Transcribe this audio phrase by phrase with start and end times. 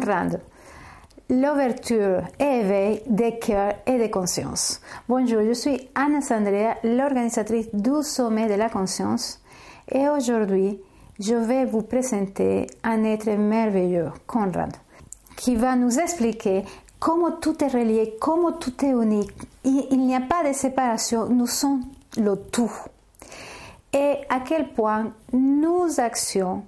[0.00, 0.40] Conrad.
[1.30, 4.80] L'ouverture et éveil des cœurs et des consciences.
[5.08, 9.40] Bonjour, je suis Anna Sandrea, l'organisatrice du Sommet de la Conscience,
[9.90, 10.78] et aujourd'hui,
[11.18, 14.76] je vais vous présenter un être merveilleux, Conrad,
[15.36, 16.64] qui va nous expliquer
[17.00, 19.32] comment tout est relié, comment tout est unique.
[19.64, 21.84] Il n'y a pas de séparation, nous sommes
[22.18, 22.72] le tout.
[23.94, 26.64] Et à quel point nos actions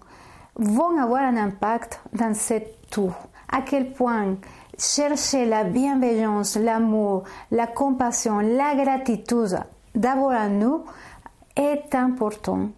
[0.56, 2.55] vont avoir un impact dans ce
[2.91, 3.12] tout.
[3.51, 4.37] À quel point
[4.78, 9.59] chercher la bienveillance, l'amour, la compassion, la gratitude
[9.95, 10.84] d'abord à nous
[11.56, 12.70] est important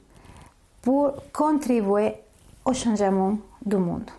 [0.82, 2.14] pour contribuer
[2.64, 4.10] au changement du monde.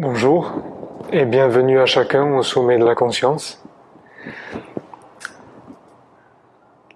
[0.00, 0.52] Bonjour
[1.10, 3.60] et bienvenue à chacun au sommet de la conscience.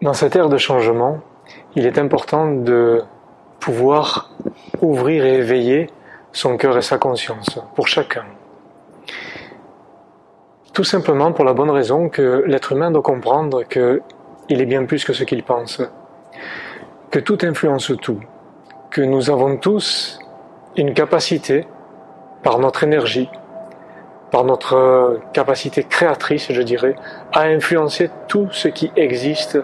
[0.00, 1.18] Dans cette ère de changement,
[1.74, 3.02] il est important de
[3.58, 4.30] pouvoir
[4.80, 5.88] ouvrir et éveiller
[6.30, 8.24] son cœur et sa conscience pour chacun.
[10.72, 15.04] Tout simplement pour la bonne raison que l'être humain doit comprendre qu'il est bien plus
[15.04, 15.82] que ce qu'il pense,
[17.10, 18.20] que tout influence tout,
[18.92, 20.20] que nous avons tous
[20.76, 21.66] une capacité
[22.42, 23.28] par notre énergie,
[24.30, 26.97] par notre capacité créatrice, je dirais,
[27.32, 29.58] à influencer tout ce qui existe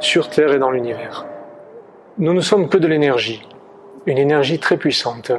[0.00, 1.26] sur Terre et dans l'univers.
[2.18, 3.42] Nous ne sommes que de l'énergie,
[4.06, 5.32] une énergie très puissante.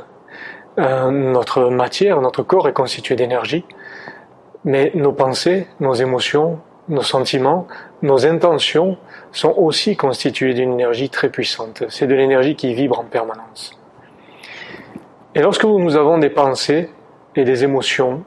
[0.77, 3.65] Euh, notre matière, notre corps est constitué d'énergie,
[4.65, 6.59] mais nos pensées, nos émotions,
[6.89, 7.67] nos sentiments,
[8.01, 8.97] nos intentions
[9.31, 11.83] sont aussi constitués d'une énergie très puissante.
[11.89, 13.79] C'est de l'énergie qui vibre en permanence.
[15.35, 16.89] Et lorsque nous avons des pensées
[17.35, 18.23] et des émotions,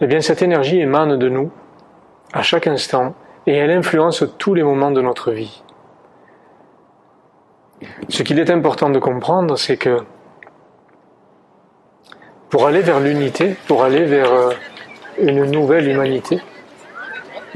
[0.00, 1.50] eh bien cette énergie émane de nous
[2.32, 3.14] à chaque instant
[3.46, 5.64] et elle influence tous les moments de notre vie.
[8.08, 9.98] Ce qu'il est important de comprendre, c'est que
[12.50, 14.50] pour aller vers l'unité, pour aller vers euh,
[15.18, 16.38] une nouvelle humanité,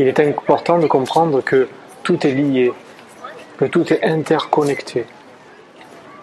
[0.01, 1.69] il est important de comprendre que
[2.03, 2.73] tout est lié,
[3.59, 5.07] que tout est interconnecté,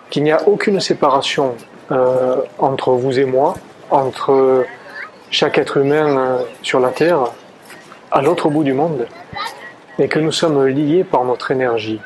[0.09, 1.55] qu'il n'y a aucune séparation
[1.91, 3.55] euh, entre vous et moi,
[3.91, 4.65] entre
[5.29, 7.31] chaque être humain euh, sur la Terre,
[8.11, 9.07] à l'autre bout du monde,
[9.99, 11.99] et que nous sommes liés par notre énergie.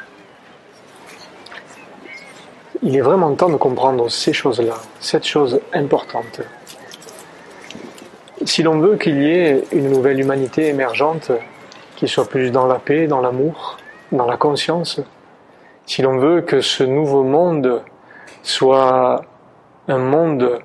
[2.84, 6.42] Il est vraiment temps de comprendre ces choses-là, cette chose importante.
[8.46, 11.32] Si l'on veut qu'il y ait une nouvelle humanité émergente,
[11.96, 13.78] qui soit plus dans la paix, dans l'amour,
[14.12, 15.02] dans la conscience,
[15.86, 17.82] si l'on veut que ce nouveau monde
[18.44, 19.22] soit
[19.88, 20.60] un monde,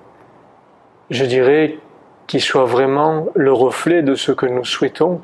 [1.11, 1.79] je dirais,
[2.27, 5.21] qui soit vraiment le reflet de ce que nous souhaitons,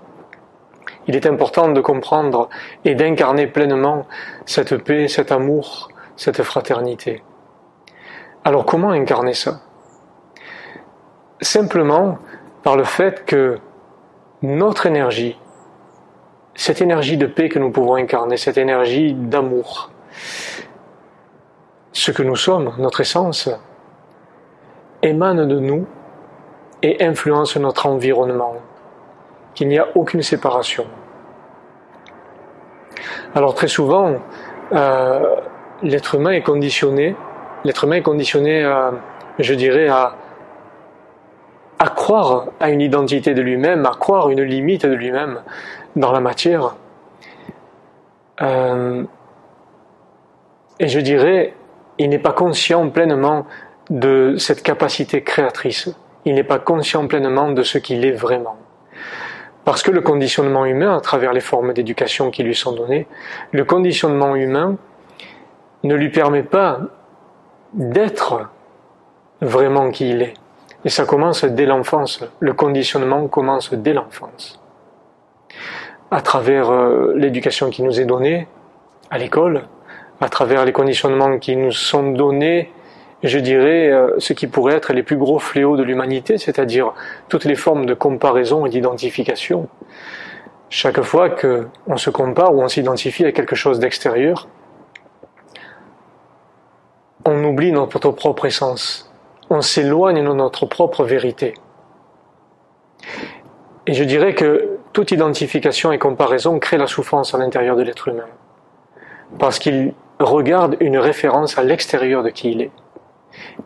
[1.06, 2.48] il est important de comprendre
[2.84, 4.06] et d'incarner pleinement
[4.44, 7.22] cette paix, cet amour, cette fraternité.
[8.44, 9.60] Alors comment incarner ça?
[11.40, 12.18] Simplement
[12.62, 13.58] par le fait que
[14.42, 15.38] notre énergie,
[16.54, 19.90] cette énergie de paix que nous pouvons incarner, cette énergie d'amour,
[21.92, 23.48] ce que nous sommes, notre essence,
[25.02, 25.86] émane de nous
[26.82, 28.56] et influence notre environnement,
[29.54, 30.86] qu'il n'y a aucune séparation.
[33.34, 34.14] Alors très souvent,
[34.72, 35.36] euh,
[35.82, 37.16] l'être humain est conditionné,
[37.64, 38.92] l'être humain est conditionné, à,
[39.38, 40.14] je dirais, à,
[41.94, 45.42] croire à une identité de lui-même, à croire une limite de lui-même
[45.96, 46.76] dans la matière.
[48.40, 49.04] Euh,
[50.80, 51.54] et je dirais,
[51.98, 53.46] il n'est pas conscient pleinement
[53.90, 55.90] de cette capacité créatrice.
[56.24, 58.56] Il n'est pas conscient pleinement de ce qu'il est vraiment.
[59.64, 63.06] Parce que le conditionnement humain, à travers les formes d'éducation qui lui sont données,
[63.52, 64.76] le conditionnement humain
[65.84, 66.80] ne lui permet pas
[67.74, 68.48] d'être
[69.40, 70.34] vraiment qui il est.
[70.84, 72.24] Et ça commence dès l'enfance.
[72.40, 74.60] Le conditionnement commence dès l'enfance.
[76.10, 78.48] À travers euh, l'éducation qui nous est donnée
[79.10, 79.64] à l'école,
[80.20, 82.72] à travers les conditionnements qui nous sont donnés,
[83.22, 86.92] je dirais, euh, ce qui pourrait être les plus gros fléaux de l'humanité, c'est-à-dire
[87.28, 89.68] toutes les formes de comparaison et d'identification.
[90.70, 94.46] Chaque fois qu'on se compare ou on s'identifie à quelque chose d'extérieur,
[97.24, 99.10] on oublie notre propre essence,
[99.50, 101.54] on s'éloigne de notre propre vérité.
[103.86, 108.08] Et je dirais que toute identification et comparaison crée la souffrance à l'intérieur de l'être
[108.08, 108.28] humain,
[109.38, 112.70] parce qu'il regarde une référence à l'extérieur de qui il est,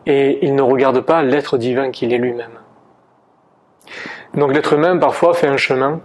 [0.06, 2.58] et il ne regarde pas l'être divin qu'il est lui-même.
[4.34, 6.00] Donc l'être humain parfois fait un chemin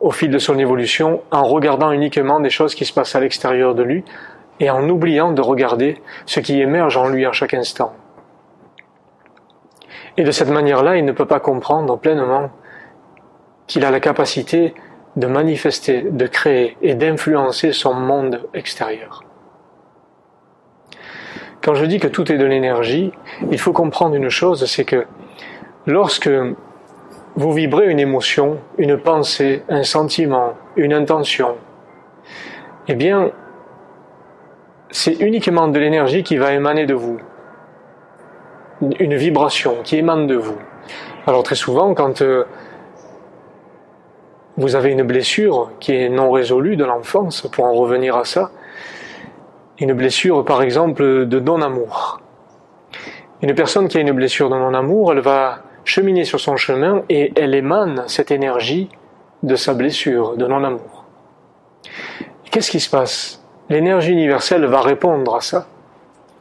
[0.00, 3.74] au fil de son évolution en regardant uniquement des choses qui se passent à l'extérieur
[3.74, 4.04] de lui
[4.58, 7.94] et en oubliant de regarder ce qui émerge en lui à chaque instant.
[10.16, 12.50] Et de cette manière-là, il ne peut pas comprendre pleinement
[13.66, 14.74] qu'il a la capacité
[15.16, 19.24] de manifester, de créer et d'influencer son monde extérieur.
[21.62, 23.12] Quand je dis que tout est de l'énergie,
[23.50, 25.06] il faut comprendre une chose, c'est que
[25.86, 26.30] lorsque
[27.36, 31.56] vous vibrez une émotion, une pensée, un sentiment, une intention,
[32.88, 33.30] eh bien,
[34.90, 37.18] c'est uniquement de l'énergie qui va émaner de vous.
[38.98, 40.58] Une vibration qui émane de vous.
[41.26, 42.44] Alors très souvent, quand euh,
[44.56, 48.50] vous avez une blessure qui est non résolue de l'enfance, pour en revenir à ça,
[49.80, 52.20] une blessure par exemple de non-amour.
[53.42, 57.32] Une personne qui a une blessure de non-amour, elle va cheminer sur son chemin et
[57.36, 58.90] elle émane cette énergie
[59.42, 61.06] de sa blessure, de non-amour.
[62.50, 63.42] Qu'est-ce qui se passe?
[63.70, 65.66] L'énergie universelle va répondre à ça,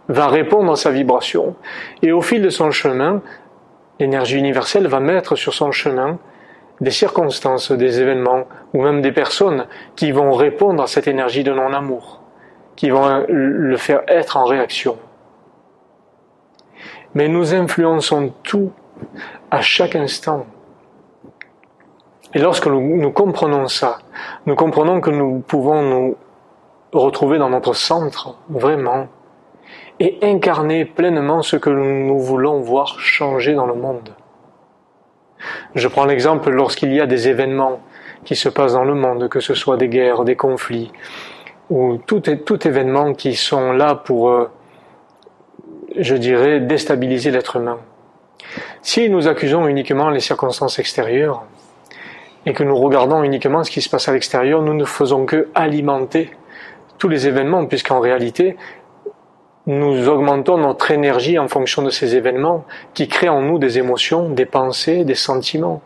[0.10, 1.56] va répondre à sa vibration,
[2.02, 3.22] et au fil de son chemin,
[4.00, 6.18] l'énergie universelle va mettre sur son chemin
[6.82, 11.54] des circonstances, des événements, ou même des personnes qui vont répondre à cette énergie de
[11.54, 12.22] non-amour,
[12.80, 14.98] qui vont le faire être en réaction.
[17.14, 18.72] Mais nous influençons tout
[19.52, 20.46] à chaque instant.
[22.34, 23.98] Et lorsque nous, comprenons ça,
[24.46, 26.16] nous comprenons que nous pouvons nous
[26.94, 29.08] retrouver dans notre centre, vraiment,
[30.00, 34.16] et incarner pleinement ce que nous voulons voir changer dans le monde.
[35.76, 37.82] Je prends l'exemple lorsqu'il y a des événements
[38.24, 40.94] qui se passent dans le monde, que ce soit des guerres, des conflits,
[41.70, 44.50] ou tout, tout événement qui sont là pour, euh,
[45.98, 47.78] je dirais, déstabiliser l'être humain.
[48.82, 51.44] Si nous accusons uniquement les circonstances extérieures
[52.46, 55.50] et que nous regardons uniquement ce qui se passe à l'extérieur, nous ne faisons que
[55.54, 56.32] alimenter
[56.98, 58.58] tous les événements, puisqu'en réalité,
[59.68, 64.30] nous augmentons notre énergie en fonction de ces événements qui créent en nous des émotions,
[64.30, 65.82] des pensées, des sentiments.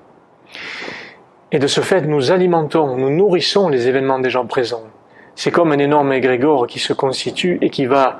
[1.52, 4.86] Et de ce fait, nous alimentons, nous nourrissons les événements des gens présents.
[5.36, 8.20] C'est comme un énorme égrégore qui se constitue et qui va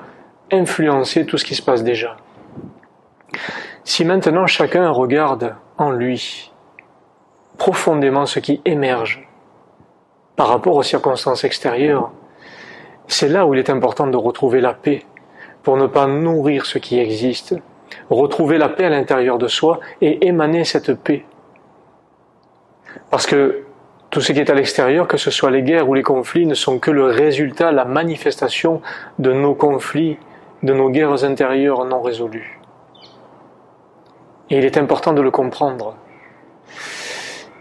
[0.50, 2.16] influencer tout ce qui se passe déjà.
[3.84, 6.50] Si maintenant chacun regarde en lui
[7.58, 9.28] profondément ce qui émerge
[10.36, 12.10] par rapport aux circonstances extérieures,
[13.06, 15.02] c'est là où il est important de retrouver la paix
[15.62, 17.54] pour ne pas nourrir ce qui existe,
[18.10, 21.24] retrouver la paix à l'intérieur de soi et émaner cette paix.
[23.10, 23.64] Parce que
[24.14, 26.54] tout ce qui est à l'extérieur, que ce soit les guerres ou les conflits, ne
[26.54, 28.80] sont que le résultat, la manifestation
[29.18, 30.18] de nos conflits,
[30.62, 32.60] de nos guerres intérieures non résolues.
[34.50, 35.96] Et il est important de le comprendre.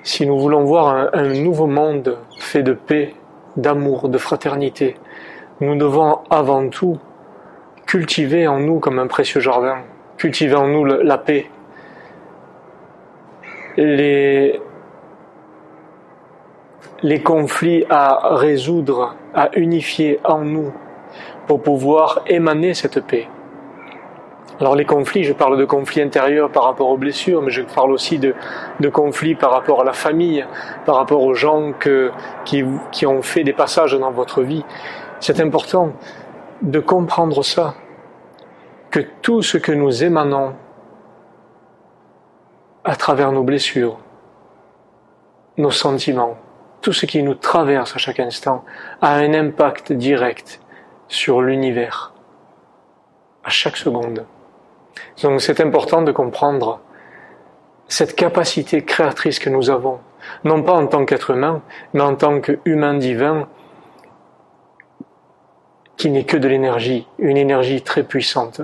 [0.03, 3.15] Si nous voulons voir un, nouveau monde fait de paix,
[3.57, 4.95] d'amour, de fraternité,
[5.59, 6.99] nous devons avant tout
[7.87, 9.77] cultiver en nous comme un précieux jardin,
[10.17, 11.49] cultiver en nous la paix.
[13.75, 14.61] Les,
[17.03, 20.71] les conflits à résoudre, à unifier en nous
[21.47, 23.27] pour pouvoir émaner cette paix.
[24.59, 27.91] Alors les conflits, je parle de conflits intérieurs par rapport aux blessures, mais je parle
[27.91, 28.33] aussi de,
[28.89, 30.45] conflits par rapport à la famille,
[30.85, 31.73] par rapport aux gens
[32.45, 34.63] qui, qui ont fait des passages dans votre vie.
[35.19, 35.91] C'est important
[36.61, 37.73] de comprendre ça,
[38.89, 40.53] que tout ce que nous émanons
[42.85, 43.97] à travers nos blessures,
[45.57, 46.37] nos sentiments,
[46.83, 48.63] tout ce qui nous traverse à chaque instant
[49.01, 50.59] a un impact direct
[51.07, 52.13] sur l'univers,
[53.45, 54.25] à chaque seconde.
[55.23, 56.81] Donc c'est important de comprendre
[57.87, 59.99] cette capacité créatrice que nous avons,
[60.43, 61.61] non pas en tant qu'être humain,
[61.93, 63.47] mais en tant qu'humain divin,
[65.95, 68.59] qui n'est que de l'énergie, une énergie très puissante.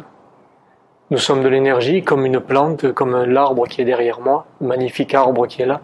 [1.10, 5.48] Nous sommes de l'énergie comme une plante, comme l'arbre qui est derrière moi, magnifique arbre
[5.48, 5.80] qui est là,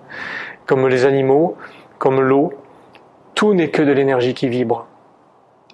[0.66, 1.56] comme les animaux,
[1.98, 2.54] comme l'eau.
[3.34, 4.88] Tout n'est que de l'énergie qui vibre.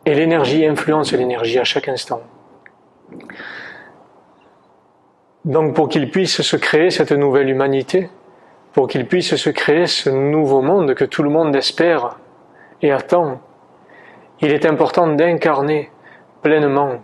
[0.06, 2.22] Et l'énergie influence l'énergie à chaque instant.
[5.46, 8.10] Donc pour qu'il puisse se créer cette nouvelle humanité,
[8.74, 12.18] pour qu'il puisse se créer ce nouveau monde que tout le monde espère
[12.82, 13.42] et attend,
[14.40, 15.92] il est important d'incarner
[16.42, 17.02] pleinement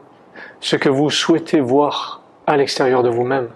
[0.60, 3.50] ce que vous souhaitez voir à l'extérieur de vous-même.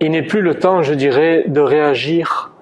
[0.00, 2.52] Il n'est plus le temps, je dirais, de réagir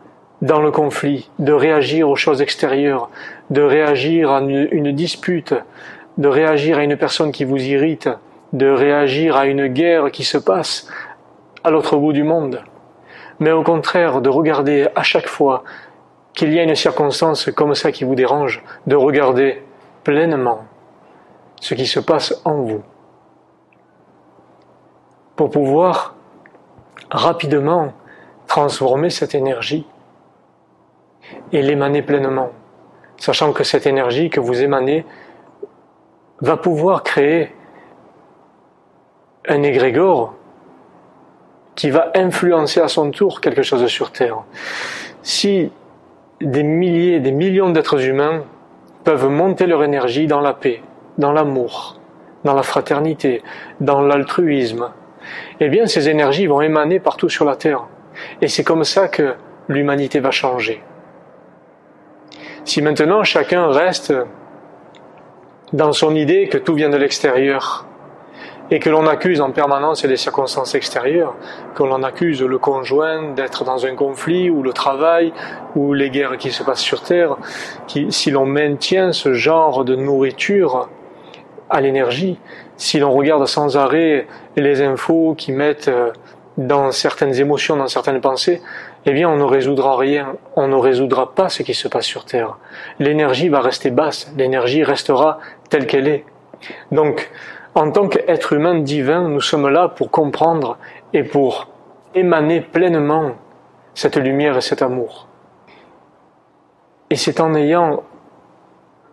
[0.43, 3.09] dans le conflit, de réagir aux choses extérieures,
[3.51, 5.55] de réagir à une, dispute,
[6.19, 8.11] de réagir à une personne qui vous irrite,
[8.53, 10.89] de réagir à une guerre qui se passe
[11.65, 12.61] à l'autre bout du monde,
[13.39, 15.63] mais au contraire de regarder à chaque fois
[16.35, 19.63] qu'il y a une circonstance comme ça qui vous dérange, de regarder
[20.03, 20.65] pleinement
[21.61, 22.83] ce qui se passe en vous,
[25.37, 26.17] pour pouvoir
[27.11, 27.93] rapidement
[28.47, 29.87] transformer cette énergie
[31.53, 32.51] et l'émaner pleinement,
[33.17, 35.05] sachant que cette énergie que vous émanez
[36.41, 37.55] va pouvoir créer
[39.49, 40.35] un égrégore
[41.75, 44.43] qui va influencer à son tour quelque chose sur Terre.
[45.23, 45.71] Si
[46.41, 48.45] des milliers, des millions d'êtres humains
[49.05, 50.83] peuvent monter leur énergie dans la paix,
[51.19, 51.99] dans l'amour,
[52.45, 53.43] dans la fraternité,
[53.81, 54.91] dans l'altruisme,
[55.61, 57.87] eh bien ces énergies vont émaner partout sur la Terre.
[58.41, 59.35] Et c'est comme ça que
[59.69, 60.83] l'humanité va changer.
[62.65, 64.15] Si maintenant chacun reste
[65.73, 67.87] dans son idée que tout vient de l'extérieur
[68.71, 71.35] et que l'on accuse en permanence les circonstances extérieures,
[71.75, 75.33] que l'on accuse le conjoint d'être dans un conflit ou le travail
[75.75, 77.37] ou les guerres qui se passent sur Terre,
[77.87, 80.89] si l'on maintient ce genre de nourriture
[81.73, 82.39] à l'énergie,
[82.77, 84.27] si l'on regarde sans arrêt
[84.57, 86.11] les infos qui mettent euh,
[86.59, 88.61] dans certaines émotions, dans certaines pensées,
[89.07, 92.27] eh bien on ne résoudra rien, on ne résoudra pas ce qui se passe sur
[92.27, 92.59] Terre.
[92.99, 95.39] L'énergie va rester basse, l'énergie restera
[95.71, 96.27] telle qu'elle est.
[96.93, 97.31] Donc,
[97.75, 100.77] en tant qu'être humain divin, nous sommes là pour comprendre
[101.15, 101.69] et pour
[102.15, 103.33] émaner pleinement
[103.95, 105.27] cette lumière et cet amour.
[107.09, 108.03] Et c'est en ayant,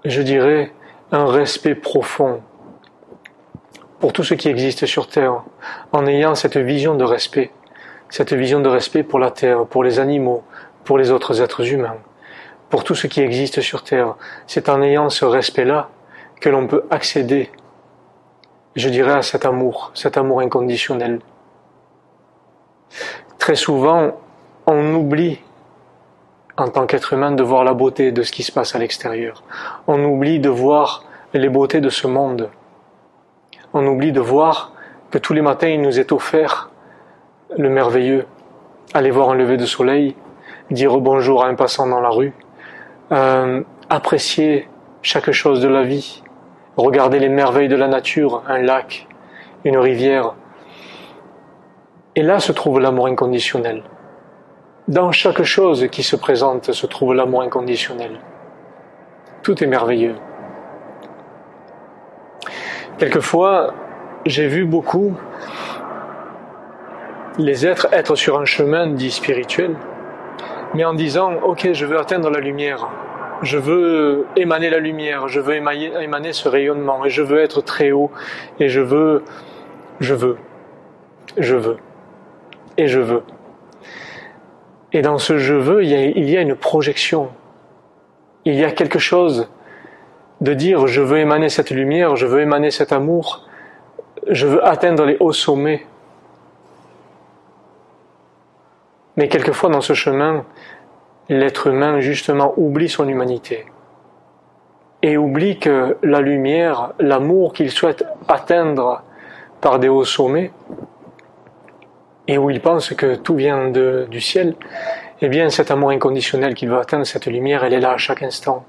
[0.04, 0.74] je dirais,
[1.14, 2.42] un respect profond
[4.00, 5.44] pour tout ce qui existe sur Terre,
[5.92, 7.52] en ayant cette vision de respect,
[8.10, 10.44] cette vision de respect pour la Terre, pour les animaux,
[10.86, 11.98] pour les autres êtres humains,
[12.70, 14.16] pour tout ce qui existe sur Terre.
[14.48, 15.90] C'est en ayant ce respect-là
[16.40, 17.52] que l'on peut accéder,
[18.76, 21.20] je dirais, à cet amour, cet amour inconditionnel.
[23.38, 24.18] Très souvent,
[24.66, 25.40] on oublie
[26.56, 29.44] en tant qu'être humain de voir la beauté de ce qui se passe à l'extérieur.
[29.88, 31.04] On oublie de voir
[31.34, 32.50] les beautés de ce monde
[33.74, 34.74] on oublie de voir
[35.12, 36.70] que tous les matins il nous est offert
[37.58, 38.26] le merveilleux.
[38.94, 40.16] Aller voir un lever de soleil,
[40.72, 42.34] dire bonjour à un passant dans la rue,
[43.12, 44.68] euh, apprécier
[45.02, 46.24] chaque chose de la vie,
[46.78, 49.08] regarder les merveilles de la nature, un lac,
[49.64, 50.34] une rivière.
[52.16, 53.84] Et là se trouve l'amour inconditionnel.
[54.88, 58.20] Dans chaque chose qui se présente se trouve l'amour inconditionnel.
[59.44, 60.16] Tout est merveilleux.
[63.00, 63.74] Quelquefois,
[64.26, 65.16] j'ai vu beaucoup
[67.38, 69.78] les êtres être sur un chemin dit spirituel,
[70.74, 72.90] mais en disant Ok, je veux atteindre la lumière,
[73.42, 77.92] je veux émaner la lumière, je veux émaner, ce rayonnement, et je veux être très
[77.92, 78.12] haut,
[78.60, 79.24] et je veux,
[80.02, 80.36] je veux,
[81.38, 81.78] je veux,
[82.76, 83.24] et je veux.
[84.92, 87.30] Et dans ce je veux, il y a, il y a une projection,
[88.44, 89.50] il y a quelque chose
[90.42, 93.48] de dire je veux émaner cette lumière, je veux émaner cet amour,
[94.28, 95.86] je veux atteindre les hauts sommets.
[99.18, 100.46] Mais quelquefois dans ce chemin,
[101.28, 103.66] l'être humain justement oublie son humanité
[105.02, 109.04] et oublie que la lumière, l'amour qu'il souhaite atteindre
[109.62, 110.52] par des hauts sommets,
[112.28, 114.56] et où il pense que tout vient du ciel,
[115.22, 118.24] eh bien cet amour inconditionnel qu'il veut atteindre, cette lumière, elle est là à chaque
[118.24, 118.66] instant.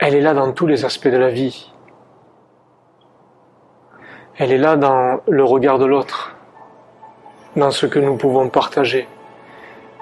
[0.00, 1.70] Elle est là dans tous les aspects de la vie.
[4.36, 6.34] Elle est là dans le regard de l'autre,
[7.54, 9.06] dans ce que nous pouvons partager.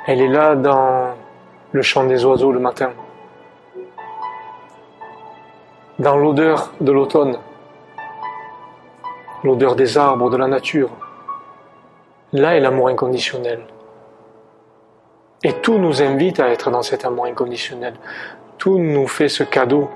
[0.06, 1.14] Elle est là dans
[1.72, 2.92] le chant des oiseaux le matin,
[5.98, 7.36] dans l'odeur de l'automne,
[9.44, 10.90] l'odeur des arbres, de la nature.
[12.32, 13.66] Là est l'amour inconditionnel.
[15.44, 17.94] Et tout nous invite à être dans cet amour inconditionnel
[18.62, 19.90] tout nous fait ce cadeau.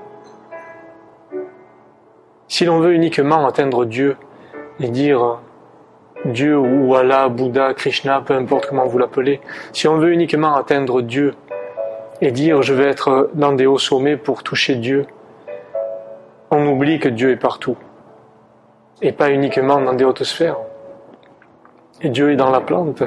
[2.49, 4.17] Si l'on veut uniquement atteindre Dieu
[4.81, 5.39] et dire
[6.25, 9.39] Dieu ou Allah, Bouddha, Krishna, peu importe comment vous l'appelez,
[9.71, 11.35] si on veut uniquement atteindre Dieu
[12.19, 15.05] et dire je vais être dans des hauts sommets pour toucher Dieu,
[16.51, 17.77] on oublie que Dieu est partout
[19.01, 20.57] et pas uniquement dans des hautes sphères.
[22.01, 23.01] Et Dieu est dans la plante,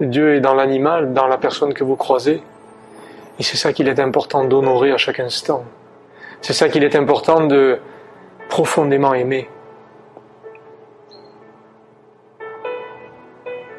[0.00, 2.42] Dieu est dans l'animal, dans la personne que vous croisez.
[3.38, 5.64] Et c'est ça qu'il est important d'honorer à chaque instant.
[6.40, 7.80] C'est ça qu'il est important de
[8.48, 9.48] profondément aimer.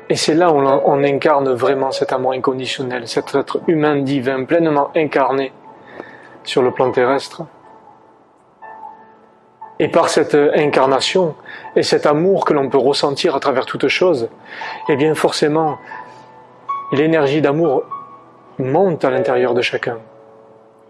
[0.09, 4.91] Et c'est là où on, incarne vraiment cet amour inconditionnel, cet être humain divin pleinement
[4.95, 5.51] incarné
[6.43, 7.43] sur le plan terrestre.
[9.79, 11.35] Et par cette incarnation
[11.75, 14.29] et cet amour que l'on peut ressentir à travers toute chose,
[14.89, 15.77] eh bien forcément,
[16.91, 17.83] l'énergie d'amour
[18.59, 19.97] monte à l'intérieur de chacun.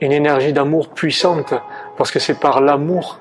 [0.02, 1.54] Une énergie d'amour puissante,
[1.98, 3.20] parce que c'est par l'amour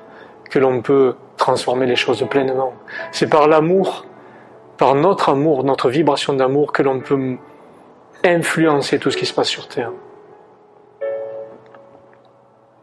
[0.51, 2.75] que l'on peut transformer les choses pleinement.
[3.13, 4.05] C'est par l'amour,
[4.77, 7.37] par notre amour, notre vibration d'amour, que l'on peut
[8.25, 9.93] influencer tout ce qui se passe sur Terre.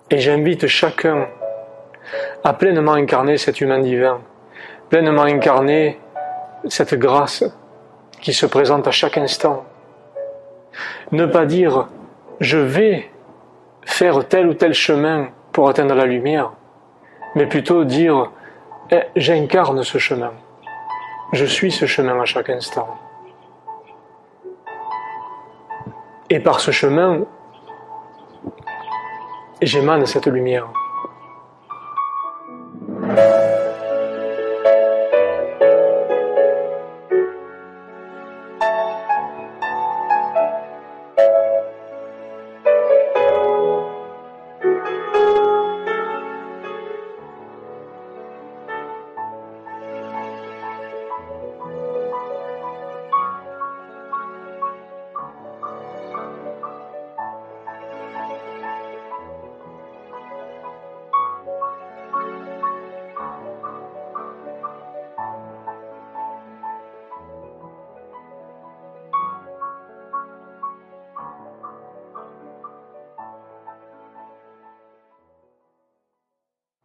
[0.10, 1.28] Et j'invite chacun
[2.44, 4.20] à pleinement incarner cet humain divin,
[4.90, 6.00] pleinement incarner
[6.68, 7.44] cette grâce
[8.20, 9.66] qui se présente à chaque instant.
[11.12, 11.88] Ne pas dire
[12.40, 13.10] je vais
[13.86, 16.54] faire tel ou tel chemin pour atteindre la lumière,
[17.36, 18.32] mais plutôt dire
[18.90, 20.32] eh, j'incarne ce chemin,
[21.34, 22.98] je suis ce chemin à chaque instant.
[26.30, 27.26] Et par ce chemin,
[29.62, 30.68] j'émane cette lumière.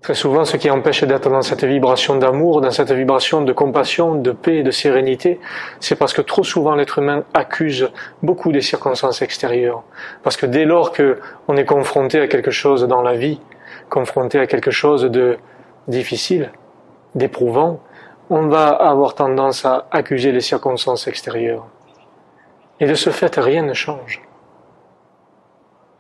[0.06, 4.14] Très souvent, ce qui empêche d'être dans cette vibration d'amour, dans cette vibration de compassion,
[4.14, 5.40] de paix de sérénité,
[5.80, 7.90] c'est parce que trop souvent l'être humain accuse
[8.22, 9.82] beaucoup des circonstances extérieures.
[10.22, 13.40] Parce que dès lors qu'on est confronté à quelque chose dans la vie,
[13.90, 15.38] confronté à quelque chose de
[15.88, 16.52] difficile,
[17.16, 17.80] d'éprouvant,
[18.30, 21.66] on va avoir tendance à accuser les circonstances extérieures.
[22.78, 24.22] Et de ce fait, rien ne change.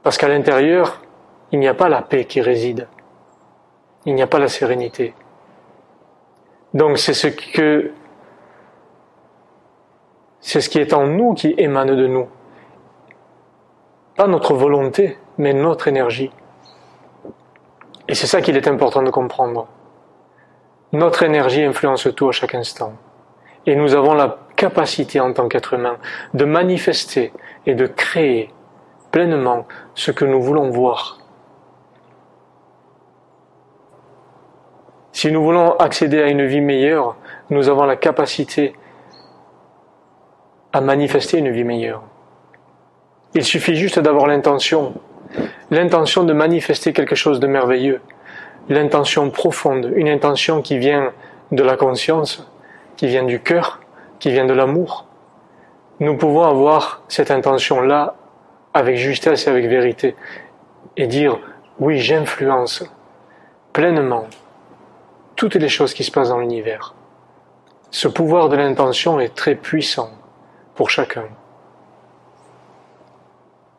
[0.04, 1.02] Parce qu'à l'intérieur,
[1.50, 2.86] il n'y a pas la paix qui réside
[4.06, 5.14] il n'y a pas la sérénité.
[6.72, 7.92] Donc c'est ce que
[10.40, 12.28] c'est ce qui est en nous qui émane de nous.
[14.16, 16.30] Pas notre volonté, mais notre énergie.
[18.08, 19.66] Et c'est ça qu'il est important de comprendre.
[20.92, 22.92] Notre énergie influence tout à chaque instant.
[23.66, 25.96] Et nous avons la capacité en tant qu'être humain
[26.32, 27.32] de manifester
[27.66, 28.54] et de créer
[29.10, 31.18] pleinement ce que nous voulons voir
[35.16, 37.16] Si nous voulons accéder à une vie meilleure,
[37.48, 38.74] nous avons la capacité
[40.74, 42.02] à manifester une vie meilleure.
[43.32, 44.92] Il suffit juste d'avoir l'intention,
[45.70, 48.02] l'intention de manifester quelque chose de merveilleux,
[48.68, 51.14] l'intention profonde, une intention qui vient
[51.50, 52.46] de la conscience,
[52.98, 53.80] qui vient du cœur,
[54.18, 55.06] qui vient de l'amour.
[55.98, 58.16] Nous pouvons avoir cette intention-là
[58.74, 60.14] avec justesse et avec vérité
[60.98, 61.38] et dire
[61.78, 62.84] oui, j'influence
[63.72, 64.26] pleinement
[65.36, 66.94] toutes les choses qui se passent dans l'univers.
[67.90, 70.10] Ce pouvoir de l'intention est très puissant
[70.74, 71.24] pour chacun.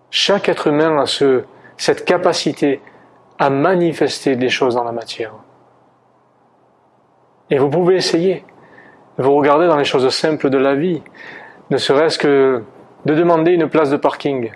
[0.10, 1.44] Chaque être humain a ce,
[1.76, 2.82] cette capacité
[3.38, 5.34] à manifester des choses dans la matière.
[7.50, 8.46] Et vous pouvez essayer.
[9.18, 11.02] Vous regardez dans les choses simples de la vie,
[11.70, 12.64] ne serait-ce que
[13.06, 14.52] de demander une place de parking.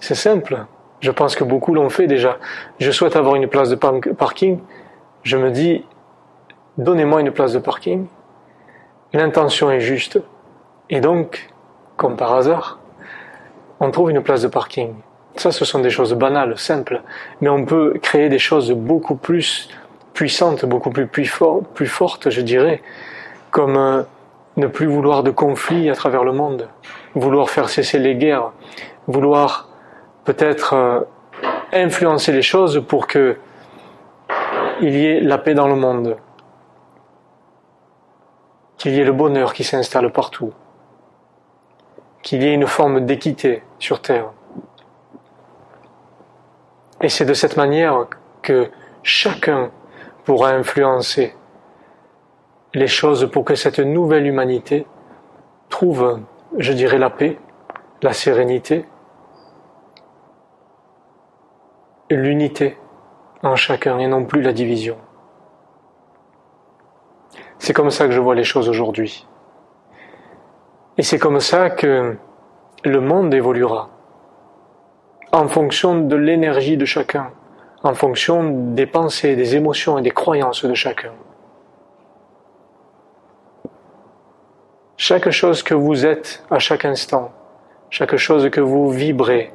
[0.00, 0.66] C'est simple.
[1.00, 2.38] Je pense que beaucoup l'ont fait déjà.
[2.78, 4.60] Je souhaite avoir une place de parking
[5.26, 5.84] je me dis,
[6.78, 8.06] donnez-moi une place de parking.
[9.12, 10.20] L'intention est juste.
[10.88, 11.50] Et donc,
[11.96, 12.78] comme par hasard,
[13.80, 14.94] on trouve une place de parking.
[15.34, 17.02] Ça, ce sont des choses banales, simples.
[17.40, 19.68] Mais on peut créer des choses beaucoup plus
[20.14, 21.28] puissantes, beaucoup plus, plus,
[21.74, 22.80] plus fortes, je dirais,
[23.50, 24.02] comme euh,
[24.56, 26.68] ne plus vouloir de conflits à travers le monde,
[27.16, 28.52] vouloir faire cesser les guerres,
[29.08, 29.68] vouloir
[30.24, 31.00] peut-être euh,
[31.72, 33.36] influencer les choses pour que
[34.80, 36.16] il y ait la paix dans le monde,
[38.76, 40.52] qu'il y ait le bonheur qui s'installe partout,
[42.22, 44.30] qu'il y ait une forme d'équité sur Terre.
[47.00, 48.06] Et c'est de cette manière
[48.42, 48.70] que
[49.02, 49.70] chacun
[50.24, 51.34] pourra influencer
[52.74, 54.86] les choses pour que cette nouvelle humanité
[55.68, 56.20] trouve,
[56.58, 57.38] je dirais, la paix,
[58.02, 58.84] la sérénité,
[62.10, 62.76] l'unité
[63.46, 64.96] en chacun et non plus la division.
[67.58, 69.26] C'est comme ça que je vois les choses aujourd'hui.
[70.98, 72.16] Et c'est comme ça que
[72.84, 73.88] le monde évoluera,
[75.32, 77.30] en fonction de l'énergie de chacun,
[77.82, 81.12] en fonction des pensées, des émotions et des croyances de chacun.
[84.96, 87.30] Chaque chose que vous êtes à chaque instant,
[87.90, 89.52] chaque chose que vous vibrez,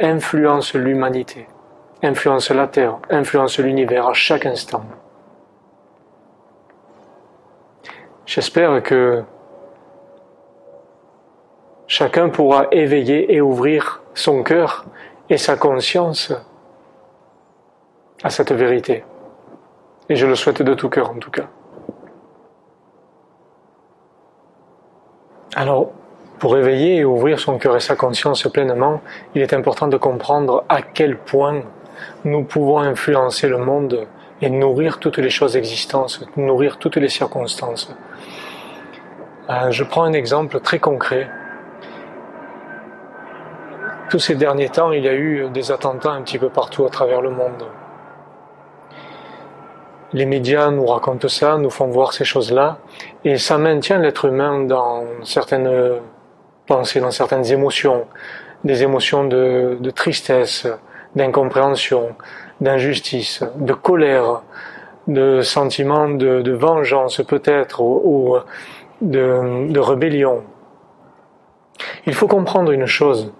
[0.00, 1.46] influence l'humanité
[2.02, 4.84] influence la Terre, influence l'univers à chaque instant.
[8.26, 9.22] J'espère que
[11.86, 14.84] chacun pourra éveiller et ouvrir son cœur
[15.30, 16.32] et sa conscience
[18.22, 19.04] à cette vérité.
[20.08, 21.48] Et je le souhaite de tout cœur en tout cas.
[25.54, 25.90] Alors,
[26.38, 29.00] pour éveiller et ouvrir son cœur et sa conscience pleinement,
[29.34, 31.62] il est important de comprendre à quel point
[32.24, 34.06] nous pouvons influencer le monde
[34.42, 37.94] et nourrir toutes les choses existantes, nourrir toutes les circonstances.
[39.48, 41.28] Euh, je prends un exemple très concret.
[44.10, 46.90] Tous ces derniers temps, il y a eu des attentats un petit peu partout à
[46.90, 47.64] travers le monde.
[50.12, 52.78] Les médias nous racontent ça, nous font voir ces choses-là,
[53.24, 56.00] et ça maintient l'être humain dans certaines
[56.66, 58.06] pensées, dans certaines émotions,
[58.64, 60.66] des émotions de, de tristesse,
[61.14, 62.14] d'incompréhension,
[62.60, 64.42] d'injustice, de colère,
[65.06, 68.36] de sentiments de, vengeance peut-être ou,
[69.00, 70.42] de, rébellion.
[72.06, 73.32] Il faut comprendre une chose,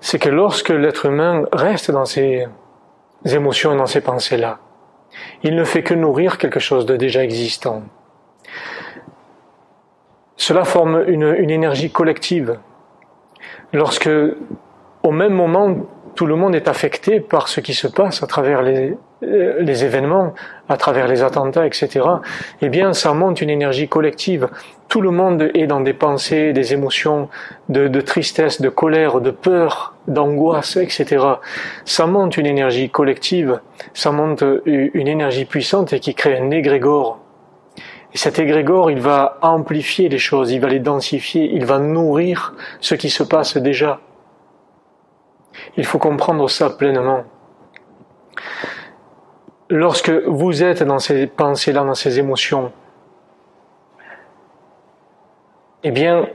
[0.00, 2.46] c'est que lorsque l'être humain reste dans ses
[3.24, 4.58] émotions et dans ses pensées-là,
[5.42, 7.82] il ne fait que nourrir quelque chose de déjà existant.
[10.36, 12.58] Cela forme une énergie collective.
[13.72, 14.10] Lorsque,
[15.02, 15.76] au même moment,
[16.14, 20.34] tout le monde est affecté par ce qui se passe à travers les, euh, événements,
[20.68, 22.06] à travers les attentats, etc.,
[22.62, 24.48] eh bien, ça monte une énergie collective.
[24.88, 27.28] Tout le monde est dans des pensées, des émotions
[27.68, 31.24] de, tristesse, de colère, de peur, d'angoisse, etc.
[31.84, 33.60] Ça monte une énergie collective,
[33.92, 37.18] ça monte une énergie puissante et qui crée un égrégore.
[38.12, 42.54] Et cet égrégore, il va amplifier les choses, il va les densifier, il va nourrir
[42.80, 44.00] ce qui se passe déjà.
[45.76, 47.24] Il faut comprendre ça pleinement.
[49.68, 52.72] Lorsque vous êtes dans ces pensées-là, dans ces émotions,
[55.82, 56.28] eh bien,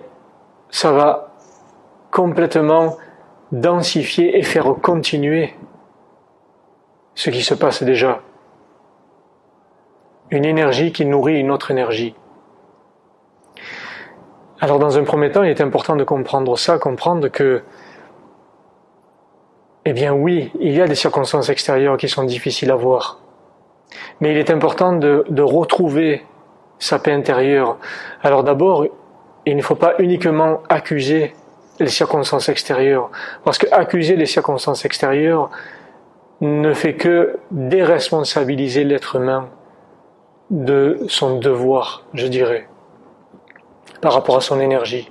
[0.69, 1.33] ça va
[2.11, 2.97] complètement
[3.51, 5.55] densifier et faire continuer
[7.15, 8.21] ce qui se passe déjà.
[10.29, 12.15] Une énergie qui nourrit une autre énergie.
[14.61, 17.63] Alors dans un premier temps, il est important de comprendre ça, comprendre que
[19.89, 23.17] eh bien oui, il y a des circonstances extérieures qui sont difficiles à voir.
[24.19, 26.23] Mais il est important de, retrouver
[26.77, 27.77] sa paix intérieure.
[28.21, 28.85] Alors d'abord,
[29.47, 31.33] il ne faut pas uniquement accuser
[31.79, 33.09] les circonstances extérieures,
[33.43, 35.49] parce que accuser les circonstances extérieures
[36.41, 39.49] ne fait que déresponsabiliser l'être humain
[40.51, 42.67] de son devoir, je dirais,
[44.01, 45.09] par rapport à son énergie.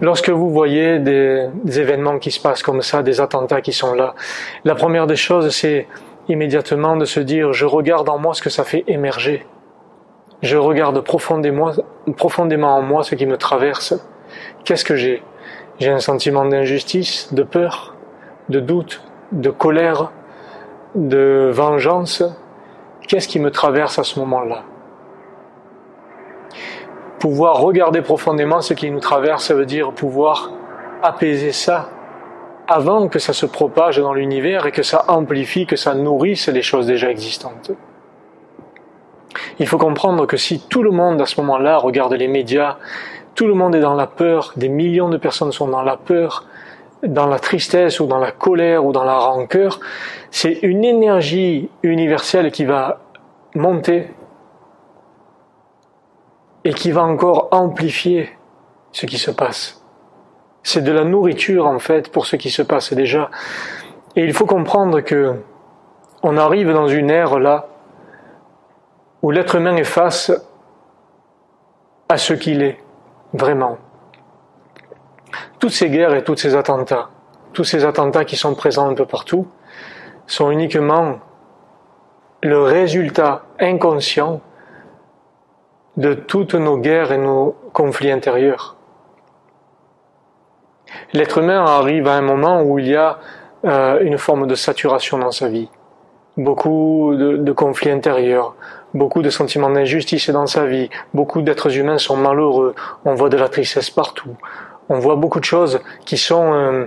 [0.00, 4.14] Lorsque vous voyez des, événements qui se passent comme ça, des attentats qui sont là,
[4.64, 5.86] la première des choses, c'est
[6.28, 9.46] immédiatement de se dire, je regarde en moi ce que ça fait émerger.
[10.42, 11.72] Je regarde profondément,
[12.76, 13.94] en moi ce qui me traverse.
[14.64, 15.22] Qu'est-ce que j'ai?
[15.78, 17.94] J'ai un sentiment d'injustice, de peur,
[18.48, 20.10] de doute, de colère,
[20.94, 22.22] de vengeance.
[23.08, 24.64] Qu'est-ce qui me traverse à ce moment-là?
[27.18, 30.52] Pouvoir regarder profondément ce qui nous traverse, ça veut dire pouvoir
[31.02, 31.90] apaiser ça
[32.68, 36.62] avant que ça se propage dans l'univers et que ça amplifie, que ça nourrisse les
[36.62, 37.70] choses déjà existantes.
[39.58, 42.76] Il faut comprendre que si tout le monde à ce moment-là regarde les médias,
[43.34, 46.44] tout le monde est dans la peur, des millions de personnes sont dans la peur,
[47.02, 49.80] dans la tristesse ou dans la colère ou dans la rancœur,
[50.30, 53.00] c'est une énergie universelle qui va
[53.54, 54.08] monter
[56.66, 58.28] et qui va encore amplifier
[58.90, 59.84] ce qui se passe.
[60.64, 63.30] C'est de la nourriture en fait pour ce qui se passe déjà.
[64.16, 65.36] Et il faut comprendre que
[66.24, 67.68] on arrive dans une ère là
[69.22, 70.32] où l'être humain est face
[72.08, 72.80] à ce qu'il est
[73.32, 73.78] vraiment.
[75.60, 77.10] Toutes ces guerres et tous ces attentats,
[77.52, 79.46] tous ces attentats qui sont présents un peu partout,
[80.26, 81.20] sont uniquement
[82.42, 84.40] le résultat inconscient
[85.96, 88.76] de toutes nos guerres et nos conflits intérieurs.
[91.12, 93.18] L'être humain arrive à un moment où il y a
[93.64, 95.70] euh, une forme de saturation dans sa vie,
[96.36, 98.54] beaucoup de, conflits intérieurs,
[98.94, 103.36] beaucoup de sentiments d'injustice dans sa vie, beaucoup d'êtres humains sont malheureux, on voit de
[103.36, 104.36] la tristesse partout,
[104.88, 106.86] on voit beaucoup de choses qui sont euh,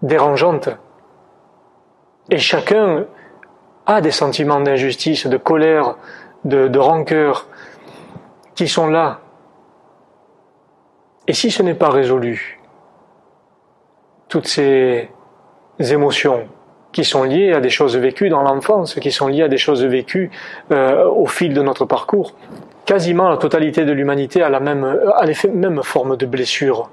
[0.00, 0.70] dérangeantes.
[2.30, 3.04] Et chacun
[3.86, 5.96] a des sentiments d'injustice, de colère,
[6.44, 7.46] de, de rancœur,
[8.54, 9.20] qui sont là.
[11.26, 12.60] Et si ce n'est pas résolu,
[14.28, 15.08] toutes ces
[15.78, 16.48] émotions
[16.92, 19.84] qui sont liées à des choses vécues dans l'enfance, qui sont liées à des choses
[19.84, 20.30] vécues
[20.70, 22.34] euh, au fil de notre parcours,
[22.84, 26.90] quasiment la totalité de l'humanité a la même, les mêmes formes de blessures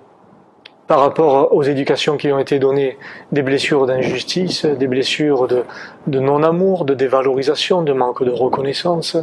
[0.88, 2.98] par rapport aux éducations qui ont été données,
[3.32, 9.16] des blessures d'injustice, des blessures de non-amour, de dévalorisation, de manque de reconnaissance,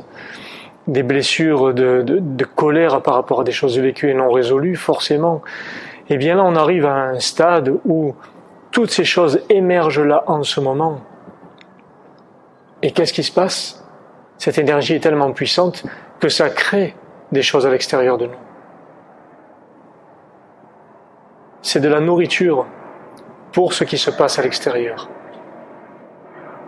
[0.87, 5.42] des blessures de, de, colère par rapport à des choses vécues et non résolues, forcément,
[6.09, 8.14] eh bien là on arrive à un stade où
[8.70, 11.01] toutes ces choses émergent là en ce moment.
[12.83, 13.85] Et qu'est-ce qui se passe?
[14.38, 15.85] Cette énergie est tellement puissante
[16.20, 16.94] que ça crée
[17.33, 18.38] des choses à l'extérieur de nous.
[21.62, 22.66] C'est de la nourriture
[23.53, 25.09] pour ce qui se passe à l'extérieur.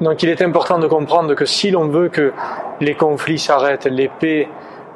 [0.00, 2.32] Donc il est important de comprendre que si l'on veut que
[2.80, 4.48] les conflits s'arrêtent, les paix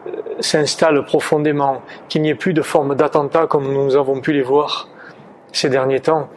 [0.06, 4.42] euh, s'installent profondément, qu'il n'y ait plus de forme d'attentat comme nous avons pu les
[4.42, 4.88] voir
[5.52, 6.28] ces derniers temps,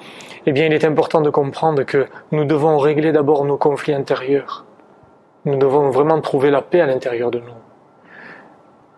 [0.46, 4.66] eh bien il est important de comprendre que nous devons régler d'abord nos conflits intérieurs.
[5.46, 7.54] Nous devons vraiment trouver la paix à l'intérieur de nous,